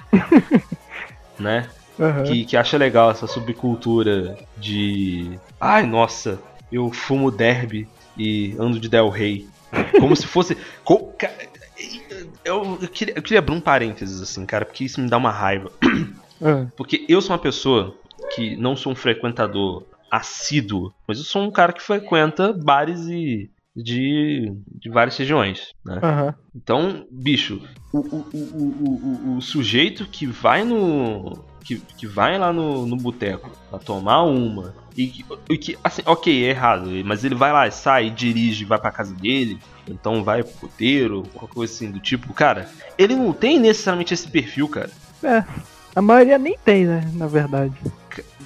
[1.40, 1.68] né?
[1.98, 2.24] Uhum.
[2.24, 5.38] Que, que acha legal essa subcultura de.
[5.60, 6.40] Ai, nossa,
[6.72, 7.88] eu fumo derby
[8.18, 9.48] e ando de Del Rey.
[10.00, 10.58] Como se fosse.
[12.44, 15.32] Eu, eu, queria, eu queria abrir um parênteses, assim, cara, porque isso me dá uma
[15.32, 15.72] raiva.
[16.42, 16.66] É.
[16.76, 17.96] Porque eu sou uma pessoa
[18.36, 23.50] que não sou um frequentador assíduo, mas eu sou um cara que frequenta bares e,
[23.76, 25.74] de, de várias regiões.
[25.86, 26.00] Né?
[26.04, 26.36] Aham.
[26.56, 27.62] Então, bicho,
[27.94, 31.40] o, o, o, o, sujeito que vai no.
[31.64, 34.76] que, que vai lá no, no boteco pra tomar uma.
[34.98, 38.78] E que, e que, assim, ok, é errado, mas ele vai lá, sai, dirige, vai
[38.78, 39.58] pra casa dele,
[39.88, 44.28] então vai pro puteiro, qualquer coisa assim do tipo, cara, ele não tem necessariamente esse
[44.28, 44.92] perfil, cara.
[45.24, 45.46] É.
[45.96, 47.10] A maioria nem tem, né?
[47.14, 47.74] Na verdade.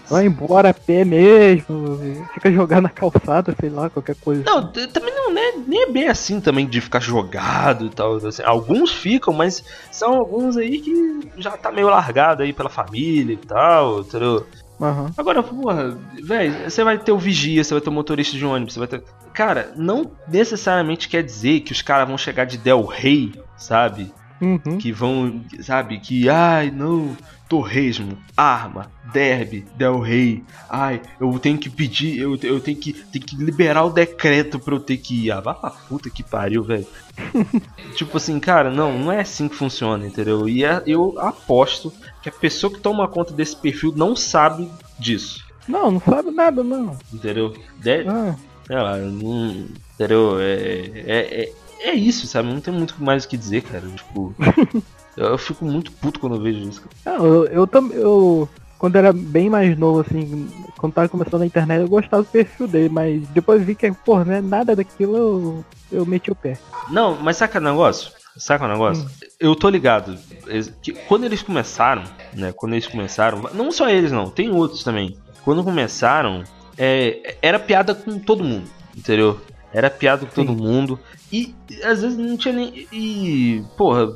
[0.10, 2.00] Vai embora a pé mesmo,
[2.34, 4.44] fica jogando na calçada, sei lá, qualquer coisa.
[4.46, 8.16] Não, também não é, nem é bem assim também de ficar jogado e tal.
[8.18, 8.44] assim.
[8.44, 13.38] Alguns ficam, mas são alguns aí que já tá meio largado aí pela família e
[13.38, 14.46] tal, entendeu?
[14.80, 15.12] Aham.
[15.18, 18.74] Agora, porra, velho, você vai ter o vigia, você vai ter o motorista de ônibus,
[18.74, 19.04] você vai ter.
[19.34, 24.14] Cara, não necessariamente quer dizer que os caras vão chegar de Del Rey, sabe?
[24.42, 24.78] Uhum.
[24.78, 25.98] Que vão, sabe?
[26.00, 27.16] Que, ai, não,
[27.48, 30.44] torresmo, arma, derby, Del Rey.
[30.70, 34.76] Ai, eu tenho que pedir, eu, eu tenho, que, tenho que liberar o decreto pra
[34.76, 35.32] eu ter que ir.
[35.32, 36.86] Ah, vá pra puta que pariu, velho.
[37.96, 40.50] tipo assim, cara, não, não é assim que funciona, entendeu?
[40.50, 44.70] E é- eu aposto que a pessoa que toma conta desse perfil não sabe
[45.00, 46.98] disso, Não, não sabe nada, não.
[47.14, 47.54] entendeu?
[47.80, 48.36] De- Ah,
[48.68, 50.40] sei lá, não, entendeu?
[50.40, 52.50] É, é, é, é isso, sabe?
[52.50, 53.88] Não tem muito mais o que dizer, cara.
[53.88, 54.34] Tipo,
[55.18, 56.82] eu, eu fico muito puto quando eu vejo isso.
[57.04, 57.18] cara.
[57.18, 57.98] não, eu, eu também.
[57.98, 62.30] Eu, quando era bem mais novo, assim, quando tava começando na internet, eu gostava do
[62.30, 66.36] perfil dele, mas depois vi que, pô, não é nada daquilo, eu, eu meti o
[66.36, 66.58] pé.
[66.90, 68.12] Não, mas saca o negócio?
[68.38, 69.10] Saca o negócio?
[69.40, 70.20] Eu tô ligado.
[70.46, 72.04] eles- que quando eles começaram,
[72.34, 72.52] né?
[72.52, 75.18] Quando eles começaram, não só eles não, tem outros também.
[75.46, 76.44] Quando começaram,
[76.78, 79.40] é, era piada com todo mundo, entendeu?
[79.76, 80.62] Era piada com todo Sim.
[80.64, 80.98] mundo.
[81.32, 81.54] E
[81.84, 82.88] às vezes não tinha nem.
[82.94, 84.16] E, porra,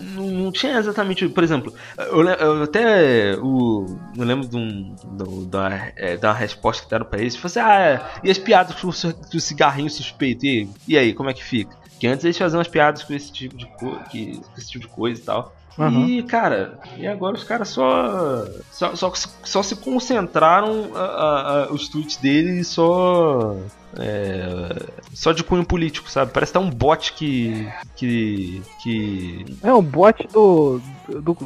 [0.00, 1.28] não, não tinha exatamente.
[1.28, 3.36] Por exemplo, eu, eu até.
[3.36, 3.86] O,
[4.16, 7.36] eu lembro de, um, do- da, é, da resposta que deram pra eles.
[7.36, 10.44] Falei assim: ah, e as piadas com o, cigarrinho suspeito?
[10.44, 11.76] E, e aí, como é que fica?
[12.00, 14.86] Que antes eles faziam as piadas com esse tipo de, co que, com esse tipo
[14.86, 15.55] de coisa e tal.
[15.78, 16.06] Aham.
[16.06, 19.12] E, cara, e agora os caras só, só, só,
[19.44, 23.56] só se concentraram a- a- a- os tweets dele só.
[23.98, 26.32] é, só de cunho político, sabe?
[26.32, 27.68] Parece que tá um bot que.
[27.94, 28.62] que.
[28.82, 29.58] que.
[29.62, 31.36] É um bot do, do.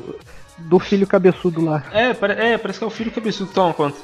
[0.58, 1.82] do filho cabeçudo lá.
[1.92, 3.96] É, é, parece que é o filho cabeçudo que toma conta.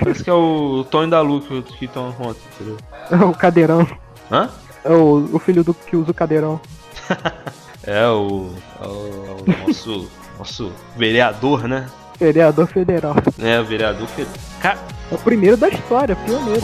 [0.00, 2.76] parece que é o Tony da Lu que, que toma conta, entendeu?
[3.10, 3.86] É o cadeirão.
[4.30, 4.50] Hã?
[4.84, 6.60] É o, o filho do que usa o cadeirão.
[7.84, 8.50] É o.
[8.80, 10.08] é o, é o nosso.
[10.38, 11.88] nosso vereador, né?
[12.18, 13.14] Vereador federal.
[13.40, 14.06] É, o vereador.
[14.08, 14.26] fe-
[14.60, 14.78] Cara,
[15.10, 16.62] É o primeiro da história, pioneiro.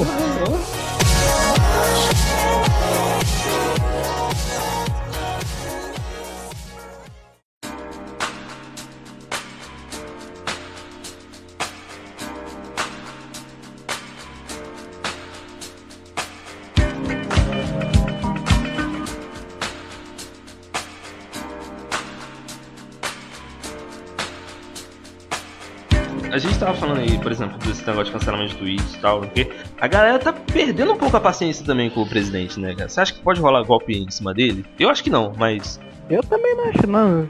[26.38, 29.18] A gente tava falando aí, por exemplo, desse negócio de cancelamento de tweets e tal,
[29.20, 32.88] porque a galera tá perdendo um pouco a paciência também com o presidente, né, cara?
[32.88, 34.64] Você acha que pode rolar golpe em cima dele?
[34.78, 35.80] Eu acho que não, mas.
[36.08, 37.22] Eu também não acho, não.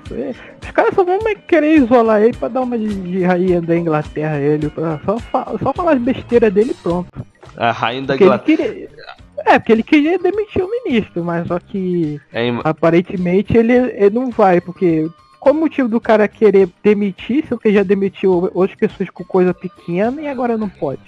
[0.62, 4.38] Os caras só vão querer isolar ele pra dar uma de, de rainha da Inglaterra
[4.38, 4.68] ele.
[4.68, 7.08] Pra só, fa- só falar as besteiras dele e pronto.
[7.56, 8.74] A rainha da Inglaterra.
[9.46, 14.30] É, porque ele queria demitir o ministro, mas só que É, aparentemente ele, ele não
[14.30, 15.08] vai, porque
[15.40, 19.54] qual o motivo do cara querer demitir se ele já demitiu outras pessoas com coisa
[19.54, 21.02] pequena e agora não pode?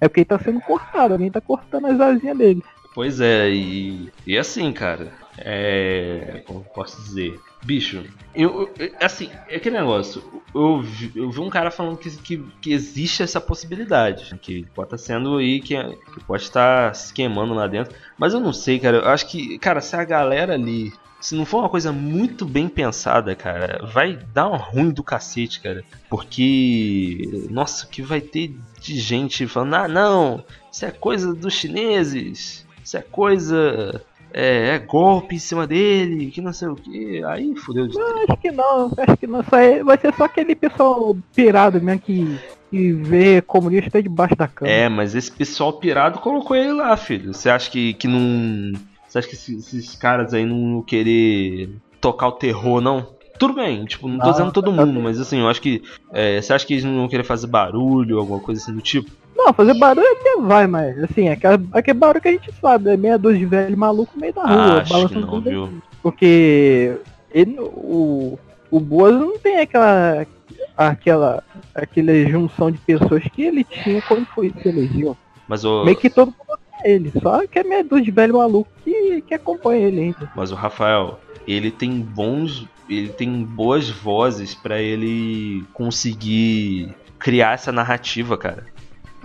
[0.00, 2.62] É porque ele tá sendo cortado, alguém tá cortando as asinhas dele.
[2.94, 6.42] Pois é, e, e assim, cara, é.
[6.46, 7.40] Como posso dizer?
[7.64, 8.04] Bicho,
[8.34, 10.22] eu, eu- assim, é aquele negócio.
[10.54, 14.36] Eu eu vi um cara falando que, que, que existe essa possibilidade.
[14.42, 17.94] Que pode estar sendo aí, que, que pode estar se queimando lá dentro.
[18.18, 18.98] Mas eu não sei, cara.
[18.98, 20.92] Eu acho que, cara, se a galera ali.
[21.22, 25.60] Se não for uma coisa muito bem pensada, cara, vai dar um ruim do cacete,
[25.60, 25.84] cara.
[26.10, 27.46] Porque.
[27.48, 32.66] Nossa, o que vai ter de gente falando, ah, não, isso é coisa dos chineses,
[32.84, 34.04] isso é coisa.
[34.34, 37.22] É, é golpe em cima dele, que não sei o que.
[37.24, 39.44] Aí fudeu de Não, acho que não, acho que não.
[39.44, 42.38] Só é- vai ser só aquele pessoal pirado mesmo que,
[42.70, 44.70] que vê comunista debaixo da cama.
[44.70, 47.32] É, mas esse pessoal pirado colocou ele lá, filho.
[47.32, 48.72] Você acha que, que não.
[49.12, 51.68] Você acha que esses, esses caras aí não vão querer
[52.00, 53.08] tocar o terror, não?
[53.38, 55.82] Tudo bem, tipo, não tô Não, dizendo todo mundo, mas assim, eu acho que.
[56.14, 59.10] é, você acha que eles não vão querer fazer barulho, alguma coisa assim do tipo?
[59.36, 61.38] Não, fazer barulho até vai, mas assim, é
[61.74, 64.46] aquele barulho que a gente sabe, é meia dúzia de velho maluco no meio da
[64.46, 65.82] rua, Ah, acho que não, viu?
[66.02, 66.96] Porque
[67.30, 68.38] ele, o,
[68.70, 70.26] o Boas não tem aquela.
[70.74, 71.44] aquela.
[71.74, 75.14] aquela junção de pessoas que ele tinha quando foi se elegeu.
[75.46, 75.84] Mas o.
[75.84, 77.12] Meio que todo mundo ele.
[77.22, 80.30] Só que é meia dúzia de velho maluco que, que acompanha ele ainda.
[80.34, 82.66] Mas o Rafael, ele tem bons.
[82.88, 88.66] Ele tem boas vozes para ele conseguir criar essa narrativa, cara.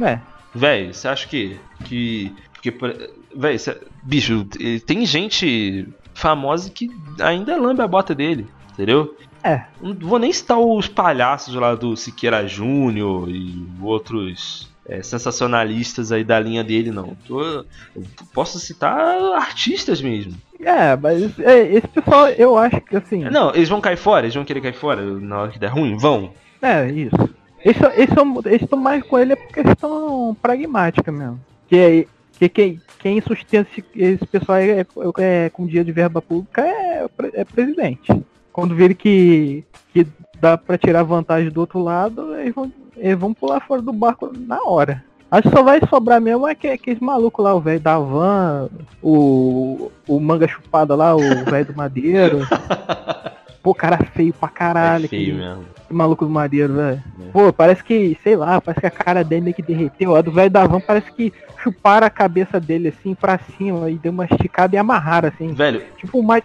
[0.02, 0.20] É.
[0.54, 1.60] Véi, você acha que.
[1.84, 4.46] que porque, véi, cê, bicho,
[4.86, 6.90] tem gente famosa que
[7.20, 9.16] ainda lambe a bota dele, entendeu?
[9.44, 9.66] É.
[9.82, 16.24] Não vou nem citar os palhaços lá do Siqueira Júnior e outros é, sensacionalistas aí
[16.24, 17.16] da linha dele, não.
[17.28, 17.66] Tô,
[18.34, 20.34] posso citar artistas mesmo.
[20.60, 23.24] É, mas é, esse pessoal, eu acho que assim.
[23.26, 25.98] Não, eles vão cair fora, eles vão querer cair fora na hora que der ruim?
[25.98, 26.32] Vão.
[26.62, 27.30] É, isso.
[27.64, 27.78] Eles,
[28.46, 31.40] eles estão mais com ele é por questão pragmática mesmo.
[31.68, 32.08] Que,
[32.40, 34.86] que quem, quem sustenta esse, esse pessoal é, é,
[35.20, 38.08] é, com dia de verba pública é, é presidente.
[38.54, 39.64] Quando virem que,
[39.94, 40.08] que
[40.40, 44.32] dá para tirar vantagem do outro lado, eles vão, eles vão pular fora do barco
[44.36, 45.04] na hora.
[45.30, 48.70] Acho que só vai sobrar mesmo é que, aqueles malucos lá, o velho da van,
[49.04, 52.48] o, o manga chupada lá, o velho do madeiro.
[53.62, 55.06] Pô, cara feio pra caralho.
[55.06, 55.66] É feio mesmo.
[55.88, 57.04] Que maluco do madeiro, velho.
[57.20, 57.32] É.
[57.34, 60.16] Pô, parece que, sei lá, parece que a cara dele meio que derreteu.
[60.16, 63.98] A do velho da van parece que chuparam a cabeça dele assim pra cima e
[63.98, 65.54] deu uma esticada e amarraram assim.
[65.54, 65.84] Velho.
[65.98, 66.44] Tipo mais.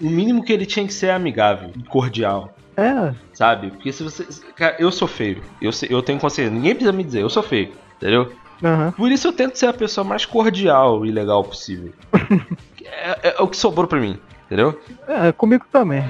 [0.00, 2.54] O mínimo que ele tinha que ser amigável, cordial.
[2.78, 3.12] É.
[3.34, 3.72] Sabe?
[3.72, 4.24] Porque se você.
[4.54, 5.42] Cara, eu sou feio.
[5.60, 6.54] Eu, eu tenho consciência.
[6.54, 7.72] Ninguém precisa me dizer, eu sou feio.
[7.96, 8.32] Entendeu?
[8.62, 8.92] Uhum.
[8.92, 11.92] Por isso eu tento ser a pessoa mais cordial e legal possível.
[12.84, 14.80] é, é, é, o que sobrou pra mim, entendeu?
[15.08, 16.04] É, comigo também.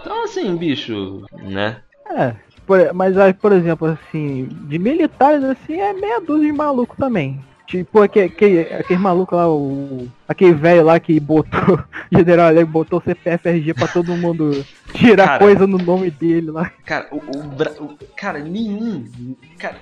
[0.00, 1.78] Então assim, bicho, né?
[2.10, 2.34] É.
[2.66, 7.38] Por, mas aí, por exemplo, assim, de militares assim é meia dúzia de maluco também.
[7.66, 10.06] Tipo, aquele, aquele, aquele maluco lá, o.
[10.28, 11.82] Aquele velho lá que botou.
[12.12, 16.70] General Alego botou CPF RG pra todo mundo tirar cara, coisa no nome dele lá.
[16.84, 19.36] Cara, o, o, o, Cara, nenhum.
[19.58, 19.78] Cara,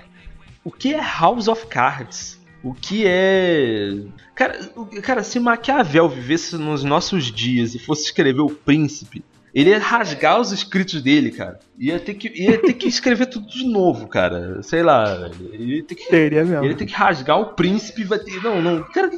[0.63, 2.41] o que é House of Cards?
[2.63, 3.97] O que é.
[4.33, 4.57] Cara,
[5.01, 9.23] cara, se Maquiavel vivesse nos nossos dias e fosse escrever o príncipe,
[9.53, 11.59] ele ia rasgar os escritos dele, cara.
[11.77, 14.63] Ia ter que, ia ter que escrever tudo de novo, cara.
[14.63, 15.29] Sei lá.
[15.51, 16.63] Ele ia ter que, Seria mesmo.
[16.63, 18.41] Ele ia ter que rasgar o príncipe vai ter.
[18.41, 18.83] Não, não.
[18.83, 19.11] Cara,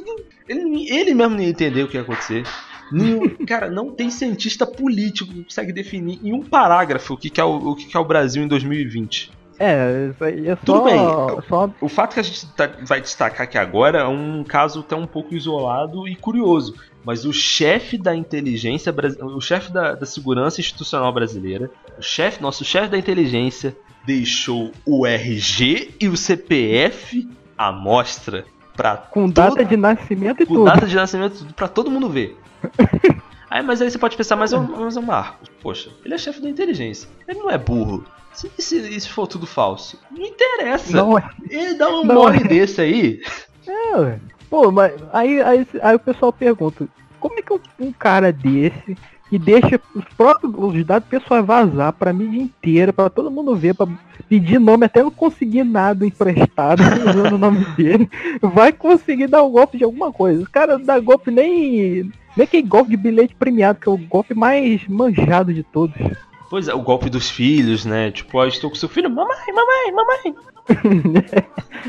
[0.46, 2.44] ele, ele mesmo não ia entender o que ia acontecer.
[2.92, 7.40] Nenhum, cara, não tem cientista político que consegue definir em um parágrafo o que, que,
[7.40, 9.32] é, o, o que, que é o Brasil em 2020.
[9.58, 10.60] É, é só.
[10.64, 10.98] Tudo bem.
[11.48, 11.70] Só...
[11.80, 15.06] O fato que a gente tá, vai destacar aqui agora é um caso até um
[15.06, 16.74] pouco isolado e curioso.
[17.06, 18.92] Mas o chefe da inteligência,
[19.22, 25.06] o chefe da, da segurança institucional brasileira, o chefe, nosso chefe da inteligência, deixou o
[25.06, 28.44] RG e o CPF à mostra
[28.76, 30.64] para com data de nascimento e com tudo.
[30.64, 32.36] Com data de nascimento para todo mundo ver.
[33.48, 36.48] aí, mas aí você pode pensar, mas é o Marcos, poxa, ele é chefe da
[36.48, 38.04] inteligência, ele não é burro.
[38.32, 40.96] Se, se, se for tudo falso, não interessa.
[40.96, 41.30] Não é.
[41.48, 42.48] Ele dá um mole é.
[42.48, 43.20] desse aí.
[43.64, 44.20] É, ué.
[44.48, 46.88] Pô, mas aí, aí, aí o pessoal pergunta,
[47.18, 48.96] como é que um, um cara desse
[49.28, 53.74] que deixa os próprios os dados pessoais vazar pra mídia inteira, pra todo mundo ver,
[53.74, 53.86] pra
[54.28, 58.08] pedir nome, até não conseguir nada emprestado usando o nome dele,
[58.40, 60.42] vai conseguir dar um golpe de alguma coisa.
[60.42, 62.10] Os caras não dá golpe nem.
[62.36, 65.96] Nem que golpe de bilhete premiado, que é o golpe mais manjado de todos.
[66.50, 68.10] Pois é, o golpe dos filhos, né?
[68.10, 70.34] Tipo, ó, estou com seu filho, mamãe, mamãe, mamãe.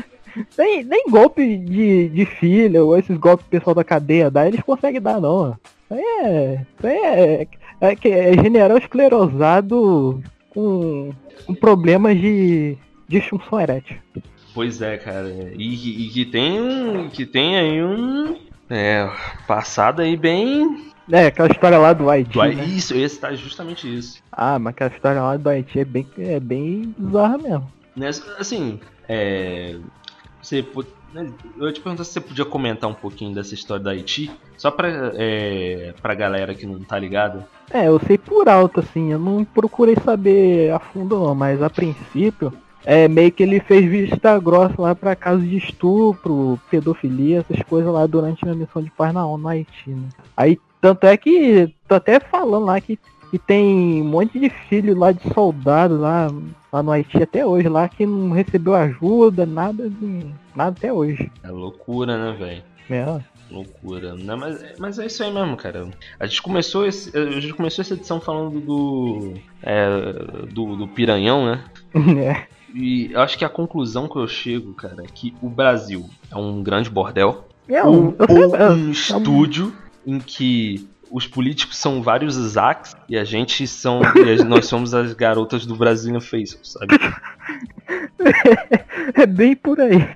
[0.56, 5.00] nem, nem golpe de, de filho, ou esses golpes pessoal da cadeia dá, eles conseguem
[5.00, 5.56] dar, não.
[5.84, 6.64] Isso aí é.
[6.76, 7.48] Isso aí é,
[7.80, 11.12] é, é, é general esclerosado com,
[11.46, 12.76] com problemas de
[13.08, 13.96] disfunção erétil.
[14.54, 15.28] Pois é, cara.
[15.56, 17.08] E, e, que tem um.
[17.08, 18.36] Que tem aí um.
[18.70, 19.08] É,
[19.46, 22.32] passado aí bem é, aquela história lá do Haiti.
[22.32, 22.64] Do, né?
[22.64, 24.22] Isso, esse tá justamente isso.
[24.30, 27.72] Ah, mas aquela história lá do Haiti é bem, é bem bizarra mesmo.
[28.38, 29.76] Assim, é.
[30.48, 30.64] Você
[31.12, 34.70] né, eu te perguntar se você podia comentar um pouquinho dessa história do Haiti, só
[34.70, 37.46] pra, é, pra galera que não tá ligada.
[37.70, 41.68] É, eu sei por alto, assim, eu não procurei saber a fundo não, mas a
[41.68, 42.50] princípio,
[42.82, 47.92] é meio que ele fez vista grossa lá para casos de estupro, pedofilia, essas coisas
[47.92, 50.08] lá durante a missão de paz na ONU no Haiti, né?
[50.34, 52.98] Aí tanto é que tô até falando lá que,
[53.30, 56.30] que tem um monte de filho lá de soldado lá,
[56.72, 59.90] lá no Haiti até hoje, lá que não recebeu ajuda, nada,
[60.54, 61.30] nada até hoje.
[61.42, 62.62] É loucura, né, velho?
[62.90, 63.20] É.
[63.50, 64.14] Loucura.
[64.14, 65.88] Não, mas, mas é isso aí mesmo, cara.
[66.20, 69.34] A gente começou, esse, a gente começou essa edição falando do.
[69.62, 69.86] É,
[70.52, 71.64] do, do piranhão, né?
[72.18, 72.58] É.
[72.74, 76.36] E eu acho que a conclusão que eu chego, cara, é que o Brasil é
[76.36, 77.48] um grande bordel.
[77.66, 79.72] É um, ou, ou um estúdio
[80.06, 84.00] em que os políticos são vários Isaacs e a gente são.
[84.16, 86.86] e nós somos as garotas do Brazilian Facebook, sabe?
[89.14, 90.08] é bem por aí.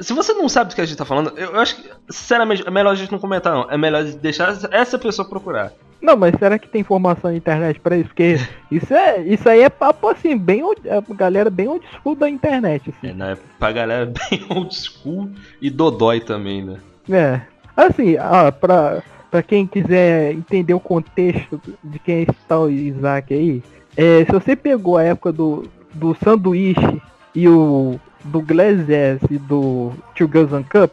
[0.00, 2.70] Se você não sabe do que a gente tá falando, eu, acho que, sinceramente, é
[2.70, 3.70] melhor a gente não comentar, não.
[3.70, 5.72] É melhor deixar essa pessoa procurar.
[6.02, 8.08] Não, mas será que tem informação na internet pra isso?
[8.08, 8.38] Porque
[8.70, 12.90] isso, é, isso aí é papo assim, bem é galera bem old school da internet,
[13.02, 13.16] É, assim.
[13.16, 13.38] né?
[13.58, 15.30] Pra galera bem old school
[15.60, 16.78] e dodói também, né?
[17.10, 17.40] É.
[17.76, 23.32] Assim, ah, pra, pra quem quiser entender o contexto de quem é esse tal Isaac
[23.32, 23.62] aí,
[23.96, 27.00] é, se você pegou a época do, do sanduíche
[27.34, 30.92] e o do Glass Ass e do Two Girls One Cup,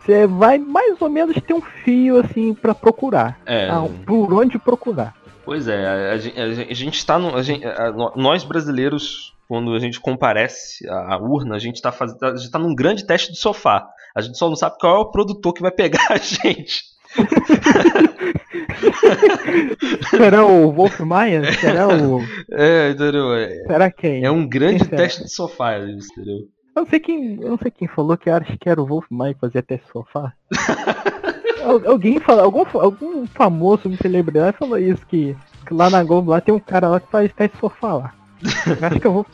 [0.00, 3.38] você vai mais ou menos ter um fio assim pra procurar.
[3.44, 3.68] É.
[3.68, 5.14] Ah, por onde procurar.
[5.44, 7.32] Pois é, a, a a a gente tá no.
[8.16, 12.22] nós brasileiros, quando a gente comparece à urna, a gente tá fazendo.
[12.22, 13.88] A gente tá num grande teste de sofá.
[14.14, 16.84] A gente só não sabe qual é o produtor que vai pegar a gente.
[20.10, 21.52] Será o Wolf Maia?
[21.54, 22.20] Será o.
[22.52, 23.34] É, entendeu?
[23.34, 24.24] É, Será quem?
[24.24, 26.48] é um grande Quem teste de sofá, entendeu?
[26.76, 29.06] Eu não sei quem, eu não sei quem falou que acho que era o Wolf
[29.10, 30.32] Maia que fazia teste de sofá.
[31.64, 35.36] Al- alguém falou, algum, algum famoso, uma celebridade falou isso, que,
[35.66, 38.14] que lá na Globo lá tem um cara lá que faz teste de sofá lá.
[38.66, 39.26] Eu acho que eu vou.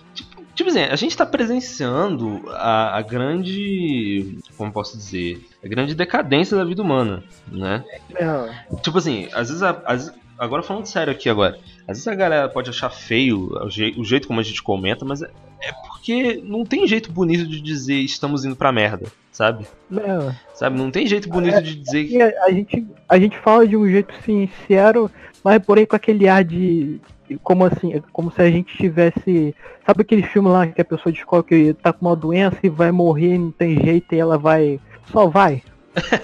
[0.56, 4.38] Tipo assim, a gente tá presenciando a, a grande.
[4.56, 5.46] Como posso dizer?
[5.64, 7.84] A grande decadência da vida humana, né?
[8.14, 12.14] É, Tipo assim, às vezes, a- às agora falando sério aqui agora, às vezes a
[12.14, 15.30] galera pode achar feio o, jei- o jeito como a gente comenta, mas é,
[15.62, 19.66] é porque não tem jeito bonito de dizer estamos indo pra merda, sabe?
[19.94, 20.34] é.
[20.54, 20.76] Sabe?
[20.78, 22.20] Não tem jeito bonito de dizer que.
[22.20, 25.10] a, a gente, a gente fala de um jeito sincero,
[25.44, 27.00] mas porém com aquele ar de.
[27.42, 28.00] Como assim?
[28.12, 29.54] Como se a gente tivesse.
[29.84, 32.90] Sabe aquele filme lá que a pessoa descobre que tá com uma doença e vai
[32.92, 34.80] morrer, não tem jeito e ela vai.
[35.12, 35.62] Só vai.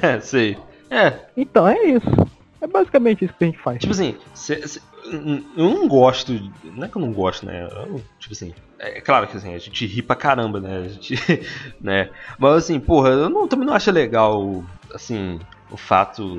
[0.02, 0.56] É, sei.
[0.90, 2.06] É, Então é isso.
[2.60, 3.78] É basicamente isso que a gente faz.
[3.80, 4.14] tipo assim,
[5.56, 6.32] eu não gosto.
[6.64, 7.68] Não é que eu não gosto, né?
[7.70, 8.52] Eu, tipo assim.
[8.78, 10.78] É claro que assim, a gente ri pra caramba, né?
[10.78, 11.14] A gente.
[11.80, 12.10] né?
[12.38, 15.40] Mas assim, porra, eu não- também não acho legal, assim,
[15.70, 16.38] o fato,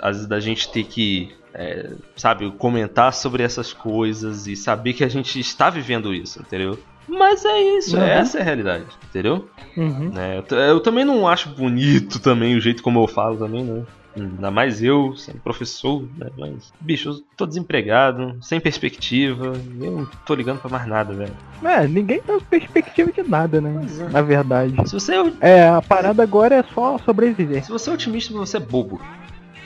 [0.00, 5.04] às vezes, da gente ter que, é, sabe, comentar sobre essas coisas e saber que
[5.04, 6.78] a gente está vivendo isso, entendeu?
[7.08, 8.02] Mas é isso, Uhum.
[8.02, 9.48] essa é a realidade, entendeu?
[9.76, 10.10] Uhum.
[10.12, 10.42] Né?
[10.50, 13.82] Eu, eu também não acho bonito também o jeito como eu falo também, né?
[14.16, 16.26] Ainda mais eu, sendo professor, né?
[16.36, 21.32] Mas, bicho, eu tô desempregado, sem perspectiva, eu não tô ligando pra mais nada, velho.
[21.64, 23.86] É, ninguém tá com perspectiva de nada, né?
[24.00, 24.08] É.
[24.10, 24.74] Na verdade.
[24.86, 27.64] Se você é, É, a parada agora é só sobreviver.
[27.64, 29.00] se você é otimista, você é bobo.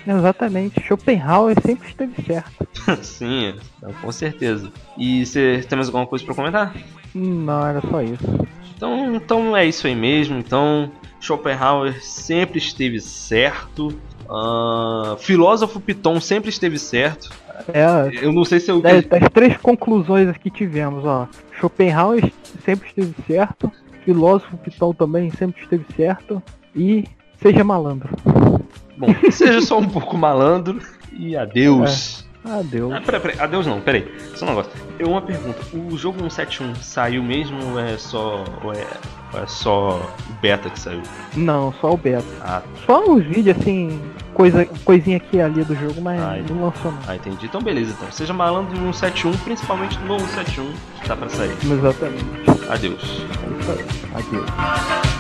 [0.07, 0.81] Exatamente.
[0.83, 2.67] Schopenhauer sempre esteve certo.
[3.03, 4.73] Sim, é, com certeza.
[4.99, 6.75] E você tem mais alguma coisa pra comentar?
[7.15, 8.47] Não, era só isso.
[8.77, 10.39] Então, então é isso aí mesmo.
[10.39, 10.91] Então,
[11.21, 13.97] Schopenhauer sempre esteve certo.
[14.29, 17.31] Ah, filósofo Piton sempre esteve certo.
[17.73, 18.81] É, Eu não sei se eu.
[18.81, 21.29] das, das três conclusões que tivemos, ó.
[21.61, 22.33] Schopenhauer
[22.65, 23.71] sempre esteve certo.
[24.05, 26.43] Filósofo Piton também sempre esteve certo.
[26.75, 27.05] E
[27.43, 28.09] seja malandro.
[28.97, 30.81] Bom, seja só um pouco malandro
[31.13, 32.23] e adeus.
[32.45, 32.93] Adeus.
[32.93, 34.13] Ah, peraí, peraí, adeus não, peraí.
[34.35, 34.73] Só um negócio.
[34.99, 35.61] Eu uma pergunta.
[35.73, 38.43] O jogo 171 saiu mesmo ou é só.
[38.65, 38.85] ou é,
[39.33, 41.03] ou é só o beta que saiu?
[41.37, 42.25] Não, só o beta.
[42.41, 44.01] Ah, Só uns vídeos assim,
[44.35, 46.45] coisa, coisinha aqui e ali do jogo, mas Ai.
[46.51, 46.99] não lançou não.
[47.07, 47.47] ah, entendi.
[47.47, 48.11] Então beleza, então.
[48.11, 50.73] Seja malandro no 171, principalmente no 171,
[51.07, 51.57] tá pra sair.
[51.63, 52.25] Exatamente.
[52.69, 53.25] Adeus.
[53.41, 53.85] É isso aí.
[54.21, 55.12] Adeus.